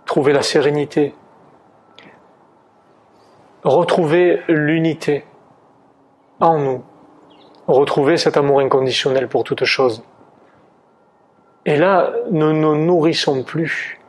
[0.05, 1.13] trouver la sérénité,
[3.63, 5.25] retrouver l'unité
[6.39, 6.83] en nous,
[7.67, 10.03] retrouver cet amour inconditionnel pour toute chose.
[11.67, 13.99] Et là, nous ne nourrissons plus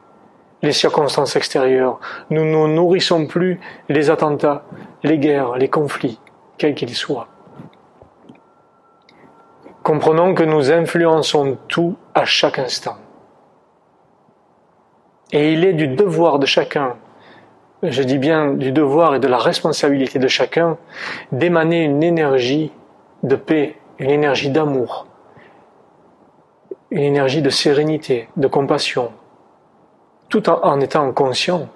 [0.62, 1.98] les circonstances extérieures,
[2.30, 4.62] nous ne nourrissons plus les attentats,
[5.02, 6.20] les guerres, les conflits,
[6.56, 7.26] quels qu'ils soient.
[9.82, 12.96] Comprenons que nous influençons tout à chaque instant.
[15.32, 16.94] Et il est du devoir de chacun,
[17.82, 20.78] je dis bien du devoir et de la responsabilité de chacun,
[21.32, 22.70] d'émaner une énergie
[23.24, 25.07] de paix, une énergie d'amour,
[26.90, 29.12] une énergie de sérénité, de compassion,
[30.28, 31.68] tout en, étant conscient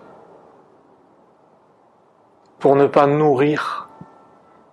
[2.59, 3.89] pour ne pas nourrir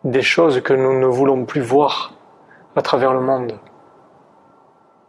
[0.04, 2.13] des choses que nous ne voulons plus voir
[2.75, 3.60] à travers le monde.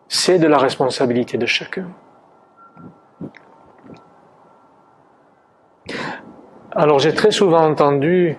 [0.08, 1.88] C'est de la responsabilité de chacun.
[6.72, 8.36] Alors j'ai très souvent entendu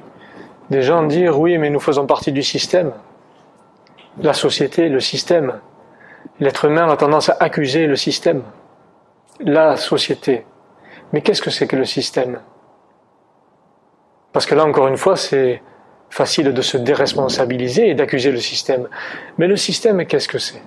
[0.69, 2.93] des gens dire oui mais nous faisons partie du système
[4.19, 5.59] la société, le système.
[6.39, 8.43] L'être humain a tendance à accuser le système,
[9.39, 10.45] la société.
[11.13, 12.41] Mais qu'est-ce que c'est que le système?
[14.31, 15.61] Parce que là, encore une fois, c'est
[16.09, 18.87] facile de se déresponsabiliser et d'accuser le système.
[19.37, 20.61] Mais le système, qu'est-ce que c'est?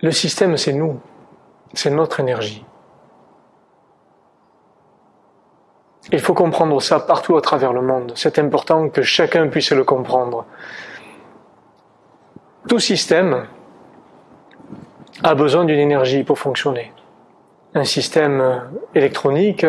[0.00, 1.00] Le système, c'est nous,
[1.72, 2.64] c'est notre énergie.
[6.12, 8.12] Il faut comprendre ça partout à travers le monde.
[8.14, 10.44] C'est important que chacun puisse le comprendre.
[12.68, 13.46] Tout système
[15.22, 16.92] a besoin d'une énergie pour fonctionner.
[17.74, 18.62] Un système
[18.94, 19.66] électronique,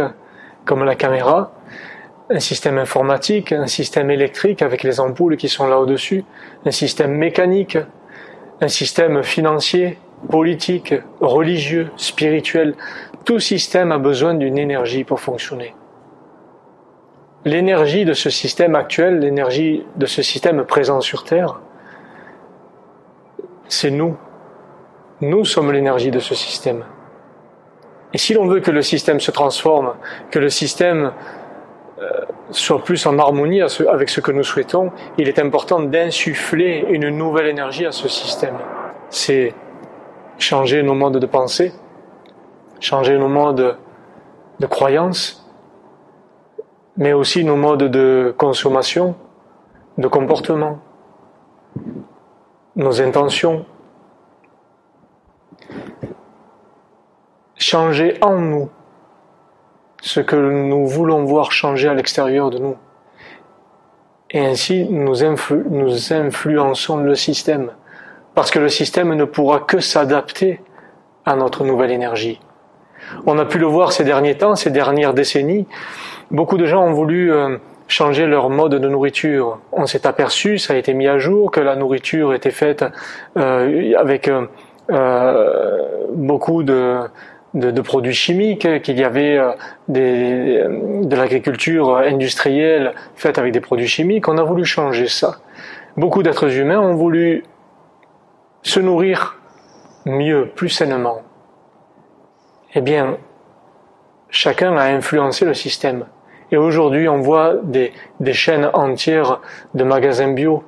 [0.65, 1.51] comme la caméra,
[2.29, 6.23] un système informatique, un système électrique avec les ampoules qui sont là au-dessus,
[6.65, 7.77] un système mécanique,
[8.61, 9.97] un système financier,
[10.29, 12.75] politique, religieux, spirituel.
[13.25, 15.75] Tout système a besoin d'une énergie pour fonctionner
[17.45, 21.59] l'énergie de ce système actuel, l'énergie de ce système présent sur Terre,
[23.67, 24.17] c'est nous.
[25.21, 26.83] Nous sommes l'énergie de ce système.
[28.13, 29.95] Et si l'on veut que le système se transforme,
[30.31, 31.11] que le système
[31.99, 37.09] euh, soit plus en harmonie avec ce que nous souhaitons, il est important d'insuffler une
[37.09, 38.55] nouvelle énergie à ce système.
[39.09, 39.53] C'est
[40.37, 41.73] changer nos modes de pensée,
[42.79, 43.77] changer nos modes
[44.59, 45.45] de croyance,
[46.97, 49.15] mais aussi nos modes de consommation,
[49.97, 50.79] de comportement,
[52.75, 53.65] nos intentions.
[57.55, 58.69] Changer en nous
[60.01, 62.75] ce que nous voulons voir changer à l'extérieur de nous.
[64.29, 67.71] Et ainsi, nous, influençons le système.
[68.35, 70.61] Parce que le système ne pourra que s'adapter
[71.25, 72.39] à notre nouvelle énergie.
[73.25, 75.67] On a pu le voir ces derniers temps, ces dernières décennies.
[76.31, 79.59] Beaucoup de gens ont voulu euh, changer leur mode de nourriture.
[79.71, 82.83] On s'est aperçu, ça a été mis à jour, que la nourriture était faite
[83.37, 85.77] euh, avec euh,
[86.13, 87.09] beaucoup de,
[87.83, 89.39] produits chimiques, qu'il y avait
[89.87, 94.27] de l'agriculture industrielle faite avec des produits chimiques.
[94.27, 95.37] On a voulu changer ça.
[95.97, 97.43] Beaucoup d'êtres humains ont voulu
[98.63, 99.37] se nourrir
[100.05, 101.21] mieux, plus sainement.
[102.73, 103.17] Eh bien,
[104.29, 106.05] chacun a influencé le système.
[106.51, 107.91] Et aujourd'hui, on voit des,
[108.33, 109.41] chaînes entières
[109.73, 110.63] de magasins bio,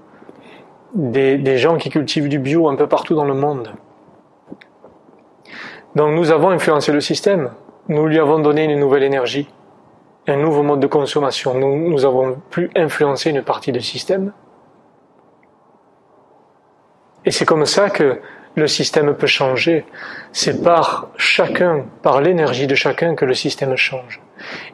[0.93, 3.71] des, gens qui cultivent du bio un peu partout dans le monde.
[5.95, 7.51] Donc nous avons influencé le système,
[7.87, 9.49] nous lui avons donné une nouvelle énergie,
[10.27, 11.53] un nouveau mode de consommation.
[11.53, 14.33] Nous, avons plus influencé une partie du système.
[17.25, 18.19] Et c'est comme ça que
[18.55, 19.85] le système peut changer.
[20.31, 24.21] C'est par chacun, par l'énergie de chacun que le système change.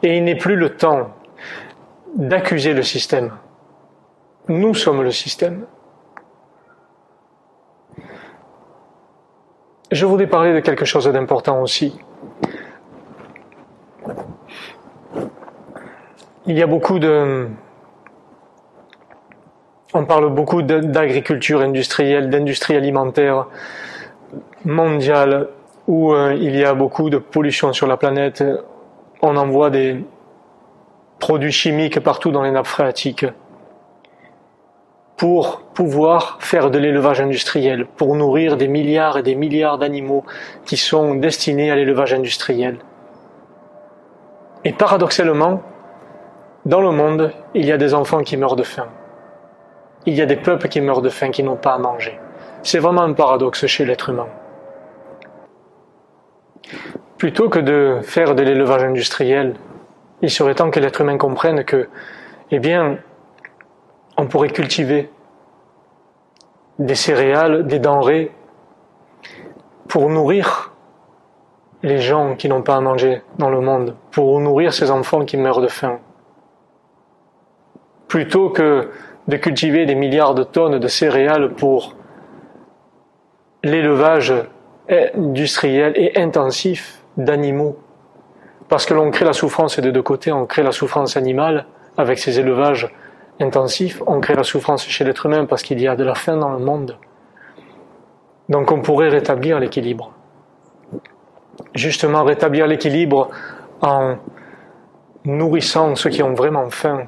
[0.02, 1.10] Et il n'est plus le temps
[2.16, 3.32] d'accuser le système.
[4.48, 5.66] Nous sommes le système.
[9.90, 11.98] Je voudrais parler de quelque chose d'important aussi.
[16.46, 17.48] Il y a beaucoup de,
[19.94, 23.46] on parle beaucoup d'agriculture industrielle, d'industrie alimentaire
[24.64, 25.48] mondiale,
[25.86, 28.42] où euh, il y a beaucoup de pollution sur la planète.
[29.22, 30.04] On envoie des
[31.18, 33.26] produits chimiques partout dans les nappes phréatiques
[35.16, 40.24] pour pouvoir faire de l'élevage industriel, pour nourrir des milliards et des milliards d'animaux
[40.64, 42.78] qui sont destinés à l'élevage industriel.
[44.64, 45.62] Et paradoxalement,
[46.66, 48.88] dans le monde, il y a des enfants qui meurent de faim
[50.06, 52.18] il y a des peuples qui meurent de faim, qui n'ont pas à manger.
[52.62, 54.28] C'est vraiment un paradoxe chez l'être humain.
[57.18, 59.54] Plutôt que de faire de l'élevage industriel,
[60.20, 61.88] il serait temps que l'être humain comprenne que,
[62.50, 62.98] eh bien,
[64.16, 65.10] on pourrait cultiver
[66.78, 68.32] des céréales, des denrées
[69.88, 70.72] pour nourrir
[71.82, 75.36] les gens qui n'ont pas à manger dans le monde, pour nourrir ces enfants qui
[75.36, 76.00] meurent de faim.
[78.08, 78.90] Plutôt que
[79.28, 81.94] de cultiver des milliards de tonnes de céréales pour
[83.62, 84.34] l'élevage
[84.88, 87.76] industriel et intensif d'animaux.
[88.68, 92.18] Parce que l'on crée la souffrance des deux côtés, on crée la souffrance animale avec
[92.18, 92.90] ces élevages
[93.40, 96.36] intensifs, on crée la souffrance chez l'être humain parce qu'il y a de la faim
[96.36, 96.96] dans le monde.
[98.48, 100.12] Donc on pourrait rétablir l'équilibre.
[101.74, 103.30] Justement, rétablir l'équilibre
[103.80, 104.16] en
[105.24, 107.06] nourrissant ceux qui ont vraiment faim,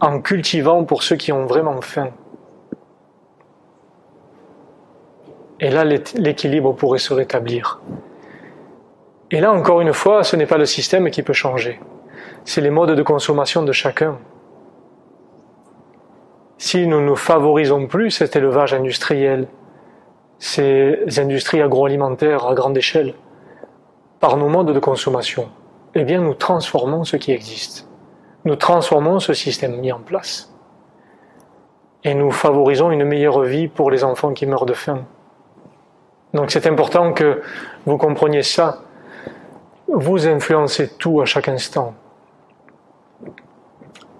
[0.00, 2.10] en cultivant pour ceux qui ont vraiment faim.
[5.60, 7.80] Et là, l'équilibre pourrait se rétablir.
[9.34, 11.78] Et là, encore une fois, ce n'est pas le système qui peut changer,
[12.46, 14.16] c'est les modes de consommation de chacun.
[16.56, 19.48] Si nous ne favorisons plus cet élevage industriel,
[20.38, 23.12] ces industries agroalimentaires à grande échelle,
[24.20, 25.50] par nos modes de consommation,
[25.94, 27.86] eh bien nous transformons ce qui existe
[28.44, 30.52] nous transformons ce système mis en place.
[32.04, 35.04] Et nous favorisons une meilleure vie pour les enfants qui meurent de faim.
[36.34, 37.40] Donc c'est important que
[37.86, 38.80] vous compreniez ça.
[39.88, 41.94] Vous influencez tout à chaque instant.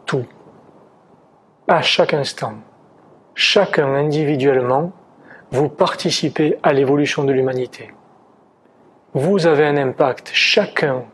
[0.06, 0.26] Tout.
[1.66, 2.54] À chaque instant.
[3.34, 4.92] Chacun individuellement,
[5.50, 7.92] vous participez à l'évolution de l'humanité.
[9.14, 11.04] Vous avez un impact, chacun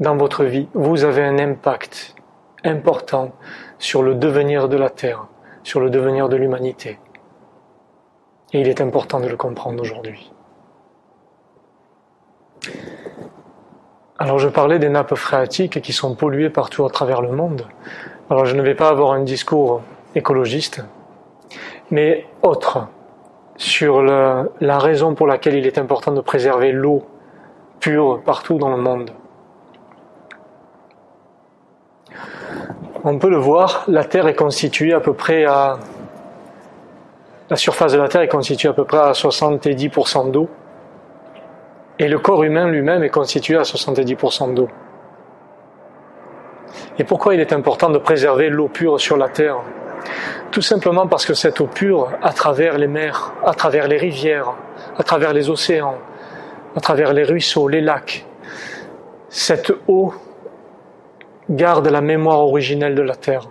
[0.00, 2.14] dans votre vie, vous avez un impact
[2.64, 3.32] important
[3.78, 5.26] sur le devenir de la Terre,
[5.62, 6.98] sur le devenir de l'humanité.
[8.52, 10.32] Et il est important de le comprendre aujourd'hui.
[14.18, 17.66] Alors je parlais des nappes phréatiques qui sont polluées partout à travers le monde.
[18.30, 19.82] Alors je ne vais pas avoir un discours
[20.14, 20.84] écologiste,
[21.90, 22.88] mais autre
[23.56, 27.04] sur la, raison pour laquelle il est important de préserver l'eau
[27.80, 29.10] pure partout dans le monde.
[33.04, 35.78] on peut le voir, la Terre est constituée à peu près à.
[37.48, 40.48] La surface de la Terre est constituée à peu près à 70% d'eau.
[41.98, 44.68] Et le corps humain lui-même est constitué à 70% d'eau.
[46.98, 49.58] Et pourquoi il est important de préserver l'eau pure sur la Terre?
[50.50, 54.54] Tout simplement parce que cette eau pure, à travers les mers, à travers les rivières,
[54.96, 55.98] à travers les océans,
[56.76, 58.24] à travers les ruisseaux, les lacs,
[59.28, 60.14] cette eau
[61.50, 63.48] garde la mémoire originelle de la terre.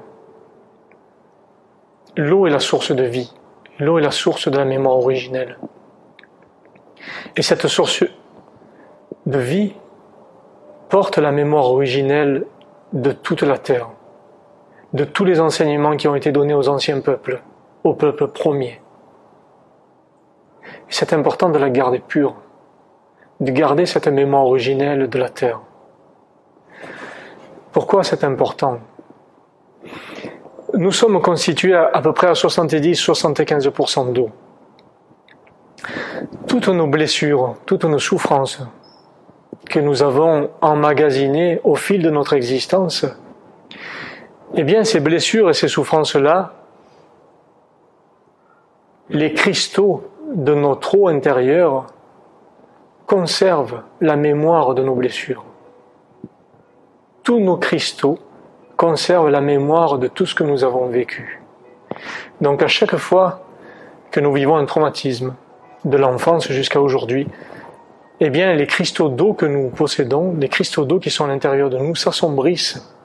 [2.16, 3.32] l'eau est la source de vie,
[3.80, 5.58] l'eau est la source de la mémoire originelle.
[7.36, 8.04] Et cette source
[9.28, 9.74] de vie
[10.88, 12.46] porte la mémoire originelle
[12.94, 13.90] de toute la terre,
[14.94, 17.42] de tous les enseignements qui ont été donnés aux anciens peuples,
[17.84, 18.82] au peuple premier.
[20.88, 22.36] C'est important de la garder pure,
[23.42, 25.60] de garder cette mémoire originelle de la terre.
[27.74, 28.80] Pourquoi c'est important?
[30.74, 34.30] Nous sommes constitués à, peu près à 70-75% d'eau.
[36.48, 38.62] Toutes nos blessures, toutes nos souffrances
[39.70, 43.06] que nous avons emmagasinées au fil de notre existence,
[44.56, 46.54] eh bien ces blessures et ces souffrances-là,
[49.10, 51.88] les cristaux de notre eau intérieure
[53.06, 55.46] conservent la mémoire de nos blessures
[57.28, 58.20] tous nos cristaux
[58.78, 61.42] conservent la mémoire de tout ce que nous avons vécu.
[62.40, 63.42] Donc à chaque fois
[64.12, 65.36] que nous vivons un traumatisme,
[65.84, 67.28] de l'enfance jusqu'à aujourd'hui,
[68.20, 71.70] eh bien les cristaux d'eau que nous possédons, les cristaux d'eau qui sont à l'intérieur
[71.70, 72.96] de nous, s'assombrissent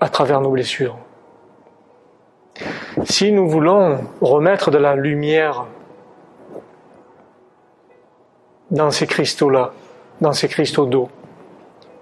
[0.00, 0.98] à travers nos blessures.
[3.04, 5.66] Si nous voulons remettre de la lumière
[8.72, 9.72] dans ces cristaux-là,
[10.20, 11.08] dans ces cristaux d'eau.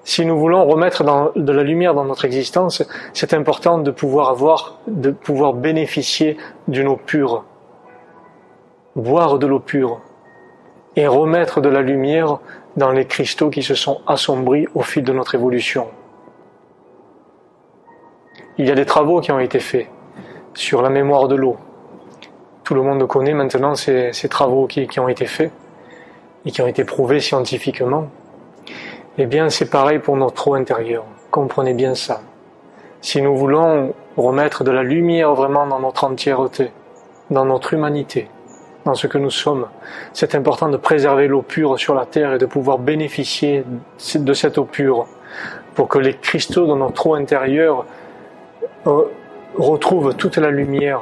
[0.04, 1.04] Si nous voulons remettre
[1.36, 2.82] de la lumière dans notre existence,
[3.12, 6.38] c'est important de pouvoir avoir, de pouvoir bénéficier
[6.68, 7.44] d'une eau pure,
[8.96, 10.00] boire de l'eau pure
[10.96, 12.38] et remettre de la lumière
[12.76, 15.88] dans les cristaux qui se sont assombris au fil de notre évolution.
[18.58, 19.88] Il y a des travaux qui ont été faits
[20.54, 21.56] sur la mémoire de l'eau.
[22.64, 25.52] Tout le monde connaît maintenant ces, travaux qui ont été faits
[26.44, 28.08] et qui ont été prouvés scientifiquement,
[29.18, 31.04] eh bien c'est pareil pour notre eau intérieure.
[31.30, 32.22] Comprenez bien ça.
[33.00, 36.70] Si nous voulons remettre de la lumière vraiment dans notre entièreté,
[37.30, 38.28] dans notre humanité,
[38.84, 39.66] dans ce que nous sommes,
[40.12, 43.64] c'est important de préserver l'eau pure sur la terre et de pouvoir bénéficier
[44.14, 45.06] de cette eau pure
[45.74, 47.84] pour que les cristaux de notre eau intérieure
[48.86, 49.04] euh,
[49.56, 51.00] retrouvent toute la lumière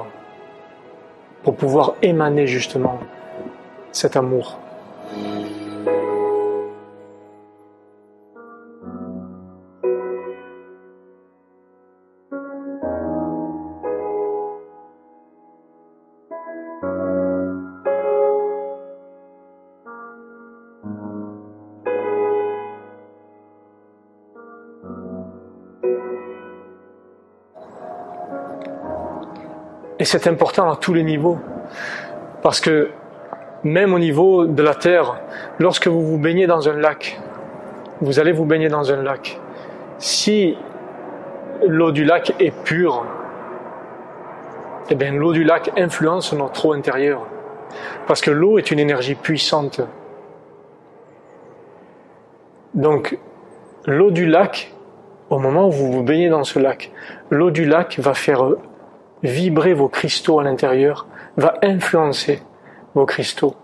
[1.42, 2.98] pour pouvoir émaner justement
[3.92, 4.58] cet amour.
[29.98, 31.38] Et c'est important à tous les niveaux.
[32.42, 32.90] Parce que
[33.64, 35.20] même au niveau de la terre,
[35.58, 37.20] lorsque vous vous baignez dans un lac,
[38.00, 39.40] vous allez vous baigner dans un lac.
[39.98, 40.56] Si
[41.66, 43.04] l'eau du lac est pure,
[44.90, 47.26] eh bien l'eau du lac influence notre eau intérieure.
[48.06, 49.80] Parce que l'eau est une énergie puissante.
[52.74, 53.18] Donc,
[53.86, 54.72] l'eau du lac,
[55.30, 56.92] au moment où vous vous baignez dans ce lac,
[57.30, 58.48] l'eau du lac va faire
[59.22, 61.06] vibrer vos cristaux à l'intérieur,
[61.36, 62.42] va influencer
[62.94, 63.54] vos cristaux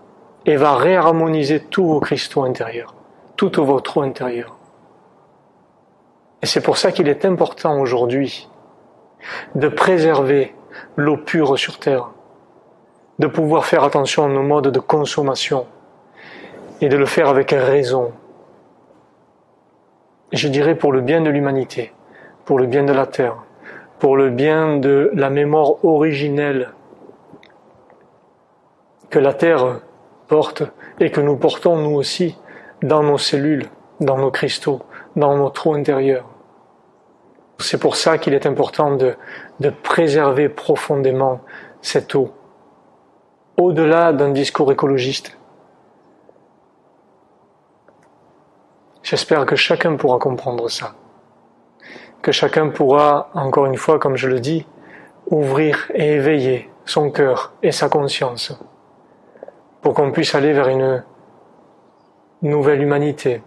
[0.45, 2.93] et va réharmoniser tous vos cristaux intérieurs,
[3.35, 4.57] tout votre eau intérieure.
[6.41, 8.47] Et c'est pour ça qu'il est important aujourd'hui
[9.55, 10.53] de préserver
[10.95, 12.11] l'eau pure sur Terre,
[13.17, 15.65] de pouvoir faire attention à nos modes de consommation
[16.81, 18.11] et de le faire avec raison.
[20.31, 21.93] Je dirais pour le bien de l'humanité,
[22.45, 23.44] pour le bien de la Terre,
[23.99, 26.71] pour le bien de la mémoire originelle
[29.09, 29.79] que la Terre
[30.27, 30.63] porte
[30.99, 32.37] et que nous portons nous aussi
[32.81, 33.69] dans nos cellules,
[33.99, 34.81] dans nos cristaux,
[35.15, 36.25] dans notre trous intérieur.
[37.59, 39.15] C'est pour ça qu'il est important de,
[39.61, 41.39] de préserver profondément
[41.81, 42.31] cette eau,
[43.57, 45.37] au-delà d'un discours écologiste.
[49.03, 50.95] J'espère que chacun pourra comprendre ça
[52.25, 54.65] que chacun pourra, encore une fois, comme je le dis,
[55.27, 58.51] ouvrir et éveiller son cœur et sa conscience
[59.83, 61.03] pour qu'on puisse aller vers une
[62.41, 63.43] nouvelle humanité,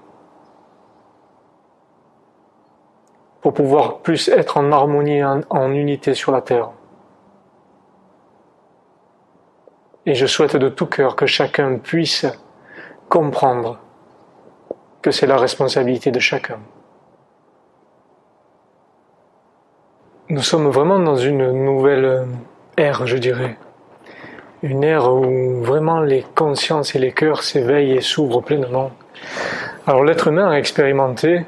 [3.41, 6.71] pour pouvoir plus être en harmonie, en, unité sur la terre.
[10.07, 12.27] Et je souhaite de tout cœur que chacun puisse
[13.09, 13.81] comprendre
[15.03, 16.61] que c'est la responsabilité de chacun.
[20.31, 22.27] Nous sommes vraiment dans une nouvelle
[22.77, 23.57] ère, je dirais.
[24.63, 28.91] Une ère où vraiment les consciences et les cœurs s'éveillent et s'ouvrent pleinement.
[29.87, 31.45] Alors l'être humain a expérimenté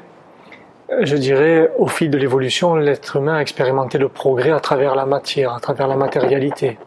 [0.99, 5.05] je dirais, au fil de l'évolution, l'être humain a expérimenté le progrès à travers la
[5.05, 6.77] matière, à travers la matérialité.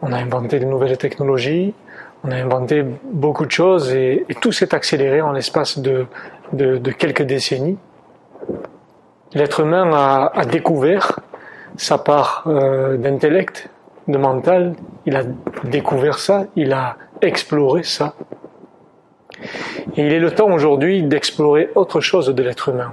[0.00, 1.74] On a inventé de nouvelles technologies,
[2.24, 6.06] on a inventé beaucoup de choses et, tout s'est accéléré en l'espace de,
[6.98, 7.76] quelques décennies.
[9.34, 11.18] L'être humain a, découvert
[11.76, 13.68] sa part euh, d'intellect,
[14.06, 14.74] de mental,
[15.06, 15.22] il a
[15.64, 18.14] découvert ça, il a exploré ça.
[19.96, 22.92] Et il est le temps aujourd'hui d'explorer autre chose de l'être humain,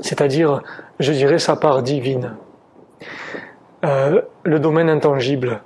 [0.00, 0.62] c'est-à-dire,
[1.00, 2.36] je dirais, sa part divine,
[3.84, 5.62] euh, le domaine intangible.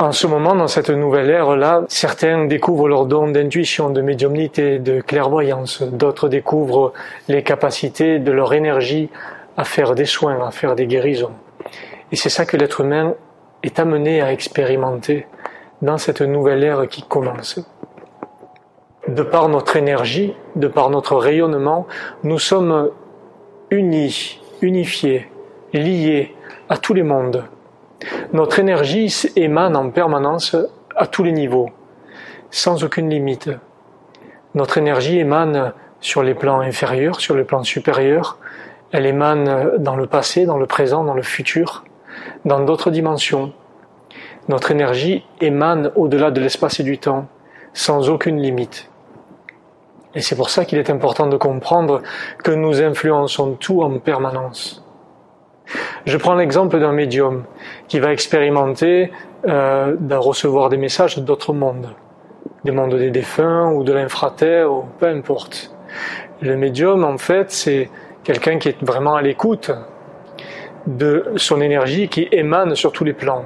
[0.00, 5.02] En ce moment, dans cette nouvelle ère-là, certains découvrent leur don d'intuition, de médiumnité, de
[5.02, 6.94] clairvoyance, d'autres découvrent
[7.28, 9.10] les capacités de leur énergie
[9.58, 11.34] à faire des soins, à faire des guérisons.
[12.12, 13.14] Et c'est ça que l'être humain
[13.62, 15.26] est amené à expérimenter
[15.82, 17.60] dans cette nouvelle ère qui commence
[19.06, 21.86] de par notre énergie, de par notre rayonnement,
[22.22, 22.90] nous sommes
[23.70, 25.28] unis, unifiés,
[25.74, 26.34] liés
[26.70, 27.44] à tous les mondes.
[28.32, 30.56] Notre énergie émane en permanence
[30.96, 31.70] à tous les niveaux,
[32.50, 33.50] sans aucune limite.
[34.54, 38.38] Notre énergie émane sur les plans inférieurs, sur les plans supérieurs,
[38.92, 41.84] elle émane dans le passé, dans le présent, dans le futur,
[42.44, 43.52] dans d'autres dimensions.
[44.48, 47.28] Notre énergie émane au-delà de l'espace et du temps,
[47.72, 48.90] sans aucune limite.
[50.14, 52.02] Et c'est pour ça qu'il est important de comprendre
[52.42, 54.84] que nous influençons tout en permanence.
[56.06, 57.44] Je prends l'exemple d'un médium
[57.88, 59.12] qui va expérimenter
[59.46, 61.90] euh, de recevoir des messages d'autres mondes,
[62.64, 65.74] des mondes des défunts ou de l'infraterre, ou peu importe.
[66.40, 67.90] Le médium, en fait, c'est
[68.24, 69.70] quelqu'un qui est vraiment à l'écoute
[70.86, 73.44] de son énergie qui émane sur tous les plans.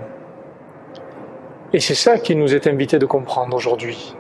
[1.73, 4.15] Et c'est ça qui nous est invité de comprendre aujourd'hui.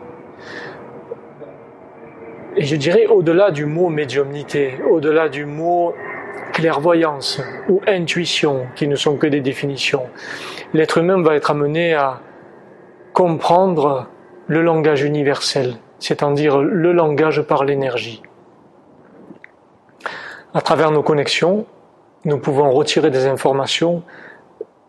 [2.57, 5.95] Et je dirais au-delà du mot médiumnité, au-delà du mot
[6.55, 10.07] clairvoyance ou intuition, qui ne sont que des définitions,
[10.73, 12.21] l'être humain va être amené à
[13.13, 14.09] comprendre
[14.47, 18.23] le langage universel, c'est-à-dire le langage par l'énergie.
[20.55, 21.67] À travers nos connexions,
[22.25, 24.03] nous pouvons retirer des informations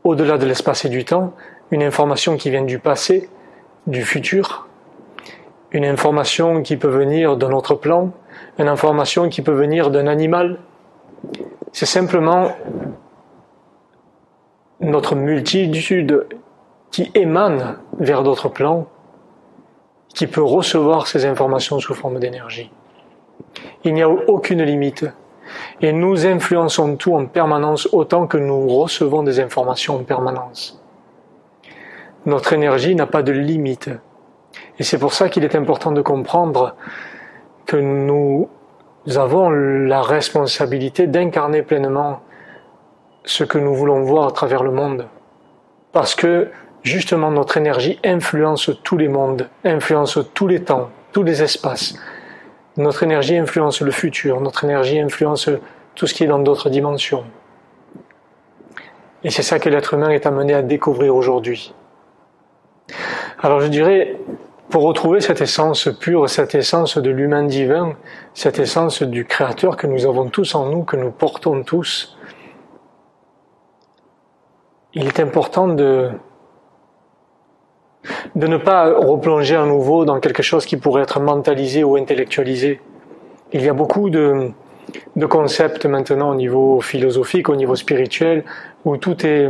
[0.04, 1.34] au-delà de l'espace et du temps,
[1.72, 3.30] une information qui vient du passé,
[3.88, 4.68] du futur,
[5.72, 8.12] une information qui peut venir d'un autre plan,
[8.60, 10.60] une information qui peut venir d'un animal.
[11.76, 12.56] C'est simplement
[14.80, 16.26] notre multitude
[16.90, 18.88] qui émane vers d'autres plans,
[20.08, 22.72] qui peut recevoir ces informations sous forme d'énergie.
[23.84, 25.06] Il n'y a aucune limite.
[25.82, 30.82] Et nous influençons tout en permanence autant que nous recevons des informations en permanence.
[32.26, 33.90] Notre énergie n'a pas de limite.
[34.80, 36.78] Et c'est pour ça qu'il est important de comprendre
[37.66, 38.48] que nous
[39.14, 42.22] avons la responsabilité d'incarner pleinement
[43.24, 45.08] ce que nous voulons voir à travers le monde.
[45.92, 46.50] Parce que
[46.84, 51.96] justement notre énergie influence tous les mondes, influence tous les temps, tous les espaces.
[52.78, 55.50] Notre énergie influence le futur, notre énergie influence
[55.96, 57.24] tout ce qui est dans d'autres dimensions.
[59.24, 61.74] Et c'est ça que l'être humain est amené à découvrir aujourd'hui.
[63.42, 64.18] Alors je dirais,
[64.76, 67.96] pour retrouver cette essence pure, cette essence de l'humain divin,
[68.34, 72.18] cette essence du Créateur que nous avons tous en nous, que nous portons tous,
[74.94, 76.10] il est important de,
[78.36, 82.82] de ne pas replonger à nouveau dans quelque chose qui pourrait être mentalisé ou intellectualisé.
[83.54, 84.52] Il y a beaucoup de,
[85.16, 88.44] de concepts maintenant au niveau philosophique, au niveau spirituel,
[88.84, 89.50] où tout est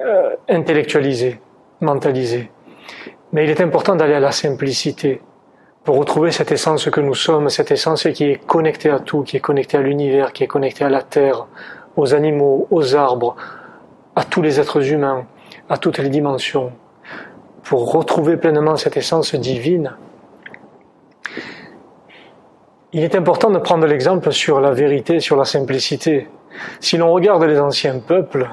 [0.00, 1.38] euh, intellectualisé,
[1.82, 2.50] mentalisé.
[3.32, 5.20] Mais il est important d'aller à la simplicité
[5.84, 9.36] pour retrouver cette essence que nous sommes, cette essence qui est connectée à tout, qui
[9.36, 11.46] est connectée à l'univers, qui est connectée à la terre,
[11.96, 13.36] aux animaux, aux arbres,
[14.16, 15.26] à tous les êtres humains,
[15.68, 16.72] à toutes les dimensions.
[17.62, 19.94] Pour retrouver pleinement cette essence divine,
[22.92, 26.28] il est important de prendre l'exemple sur la vérité, sur la simplicité.
[26.80, 28.48] Si l'on regarde les anciens peuples,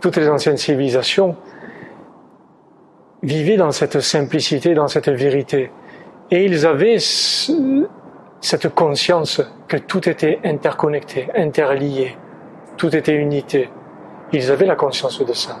[0.00, 1.34] toutes les anciennes civilisations,
[3.22, 5.70] vivaient dans cette simplicité, dans cette vérité.
[6.30, 6.98] Et ils avaient
[8.40, 12.16] cette conscience que tout était interconnecté, interlié,
[12.76, 13.68] tout était unité.
[14.32, 15.58] Ils avaient la conscience de ça.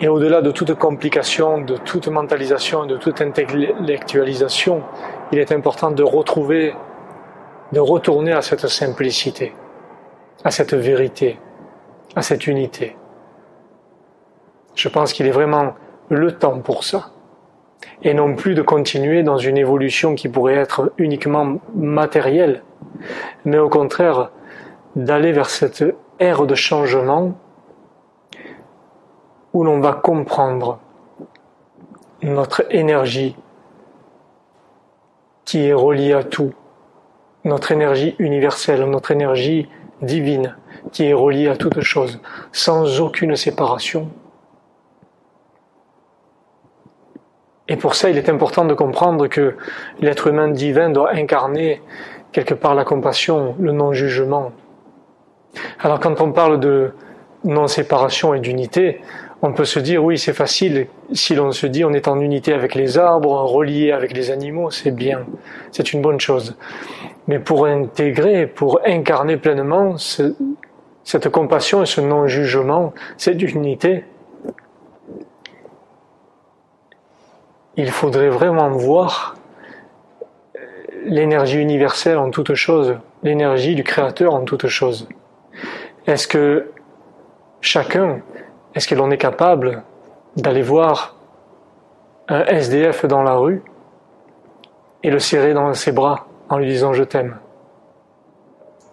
[0.00, 4.82] Et au-delà de toute complication, de toute mentalisation, de toute intellectualisation,
[5.32, 6.74] il est important de retrouver,
[7.72, 9.52] de retourner à cette simplicité,
[10.44, 11.38] à cette vérité,
[12.16, 12.96] à cette unité.
[14.74, 15.74] Je pense qu'il est vraiment
[16.08, 17.10] le temps pour ça.
[18.02, 22.62] et non plus de continuer dans une évolution qui pourrait être uniquement matérielle,
[23.44, 24.30] mais au contraire
[24.96, 25.84] d'aller vers cette
[26.18, 27.34] ère de changement
[29.52, 30.78] où l'on va comprendre
[32.22, 33.36] notre énergie
[35.44, 36.54] qui est reliée à tout,
[37.44, 39.68] notre énergie universelle, notre énergie
[40.00, 40.56] divine
[40.92, 42.20] qui est reliée à toute chose,
[42.52, 44.10] sans aucune séparation.
[47.68, 49.54] Et pour ça, il est important de comprendre que
[50.00, 51.80] l'être humain divin doit incarner
[52.32, 54.52] quelque part la compassion, le non-jugement.
[55.80, 56.92] Alors quand on parle de
[57.44, 59.00] non-séparation et d'unité,
[59.40, 62.52] on peut se dire oui, c'est facile si l'on se dit on est en unité
[62.52, 65.26] avec les arbres, relié avec les animaux, c'est bien,
[65.70, 66.56] c'est une bonne chose.
[67.28, 74.04] Mais pour intégrer, pour incarner pleinement cette compassion et ce non-jugement, cette unité,
[77.76, 79.34] il faudrait vraiment voir
[81.04, 85.08] l'énergie universelle en toute chose, l'énergie du Créateur en toute chose.
[86.06, 86.70] Est-ce que
[87.60, 88.20] chacun,
[88.74, 89.82] est-ce que l'on est capable
[90.36, 91.16] d'aller voir
[92.28, 93.62] un SDF dans la rue
[95.02, 97.38] et le serrer dans ses bras en lui disant je t'aime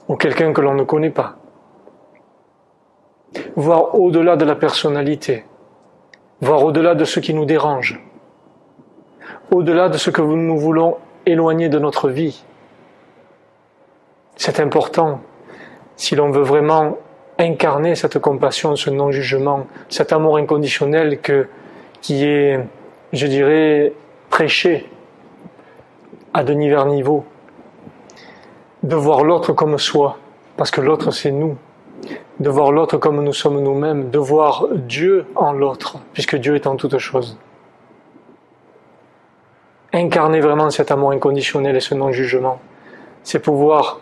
[0.08, 1.36] Ou quelqu'un que l'on ne connaît pas?
[3.56, 5.46] Voir au-delà de la personnalité,
[6.42, 8.02] voir au-delà de ce qui nous dérange
[9.52, 12.43] au-delà de ce que nous voulons éloigner de notre vie.
[14.38, 15.20] C'est important
[15.97, 16.97] si l'on veut vraiment
[17.38, 21.20] incarner cette compassion, ce non-jugement, cet amour inconditionnel
[22.02, 22.60] qui est,
[23.14, 23.93] je dirais,
[24.30, 24.89] prêché
[26.34, 27.26] à de divers niveaux.
[28.84, 30.18] De voir l'autre comme soi,
[30.58, 31.58] parce que l'autre c'est nous.
[32.39, 36.66] De voir l'autre comme nous sommes nous-mêmes, de voir Dieu en l'autre, puisque Dieu est
[36.66, 37.38] en toute chose
[39.94, 42.60] incarner vraiment cet amour inconditionnel et ce non-jugement.
[43.24, 44.00] C'est pouvoir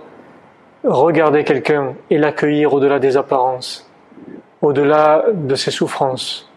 [0.83, 3.89] regarder quelqu'un et l'accueillir au-delà des apparences,
[4.61, 6.49] au-delà de ses souffrances,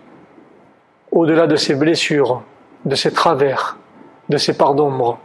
[1.11, 2.43] au-delà de ses blessures,
[2.85, 3.79] de ses travers,
[4.29, 5.19] de ses parts d'ombre.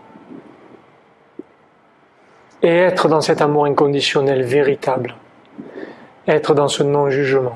[2.64, 5.16] Et être dans cet amour inconditionnel véritable,
[6.28, 7.56] être dans ce non-jugement.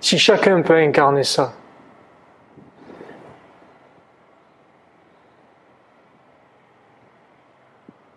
[0.00, 1.52] Si chacun peut incarner ça,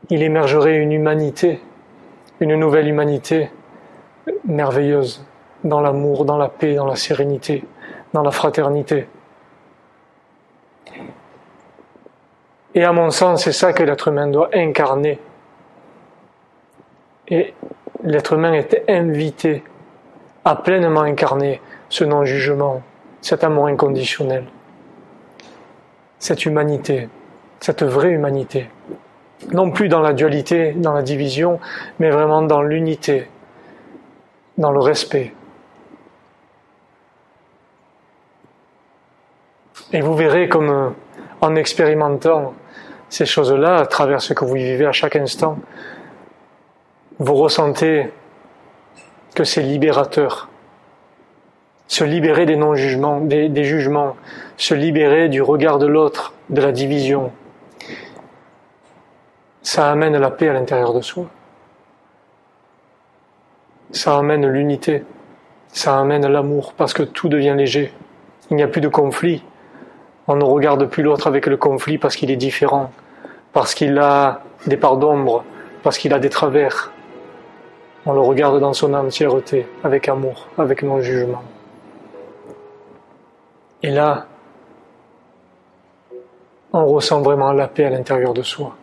[0.10, 1.62] il émergerait une humanité,
[2.40, 3.50] une nouvelle humanité
[4.46, 5.26] merveilleuse,
[5.64, 7.64] dans l'amour, dans la paix, dans la sérénité,
[8.14, 9.08] dans la fraternité.
[12.76, 15.20] Et à mon sens, c'est ça que l'être humain doit incarner.
[17.28, 17.54] Et
[18.04, 19.64] l'être humain est invité
[20.44, 22.84] à pleinement incarner ce non-jugement,
[23.22, 24.46] cet amour inconditionnel,
[26.20, 27.10] cette humanité,
[27.60, 28.70] cette vraie humanité
[29.52, 31.60] non plus dans la dualité, dans la division,
[32.00, 33.28] mais vraiment dans l'unité,
[34.58, 35.34] dans le respect.
[39.94, 40.90] Et vous verrez comme euh,
[41.42, 42.54] en expérimentant
[43.10, 45.60] ces choses-là, à travers ce que vous vivez à chaque instant,
[47.20, 48.12] vous ressentez
[49.36, 50.50] que c'est libérateur.
[51.88, 54.16] Se libérer des non-jugements, des jugements,
[54.58, 57.32] se libérer du regard de l'autre, de la division,
[59.66, 61.26] ça amène la paix à l'intérieur de soi.
[63.90, 65.04] Ça amène l'unité.
[65.70, 67.92] Ça amène l'amour parce que tout devient léger.
[68.52, 69.44] Il n'y a plus de conflit.
[70.28, 72.92] On ne regarde plus l'autre avec le conflit parce qu'il est différent,
[73.54, 75.44] parce qu'il a des parts d'ombre,
[75.82, 76.92] parce qu'il a des travers.
[78.06, 81.42] On le regarde dans son entièreté, avec amour, avec non-jugement.
[83.82, 84.28] Et là,
[86.72, 88.76] on ressent vraiment la paix à l'intérieur de soi.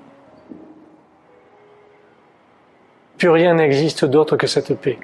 [3.22, 4.98] Plus rien n'existe d'autre que cette paix.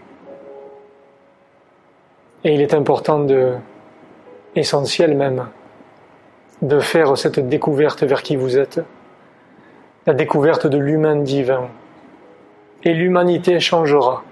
[2.43, 3.53] Et il est important de,
[4.57, 5.47] essentiel même,
[6.61, 8.81] de faire cette découverte vers qui vous êtes,
[10.05, 11.69] la découverte de l'humain divin.
[12.83, 14.25] Et l'humanité changera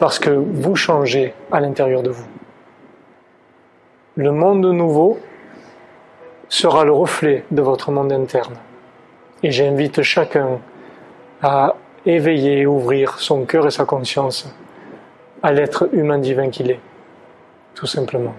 [0.00, 2.26] parce que vous changez à l'intérieur de vous.
[4.16, 5.20] Le monde nouveau
[6.48, 8.56] sera le reflet de votre monde interne.
[9.44, 10.58] Et j'invite chacun
[11.42, 11.76] à
[12.06, 14.48] éveiller et ouvrir son cœur et sa conscience
[15.42, 16.80] à l'être humain divin qu'il est,
[17.74, 18.34] tout simplement.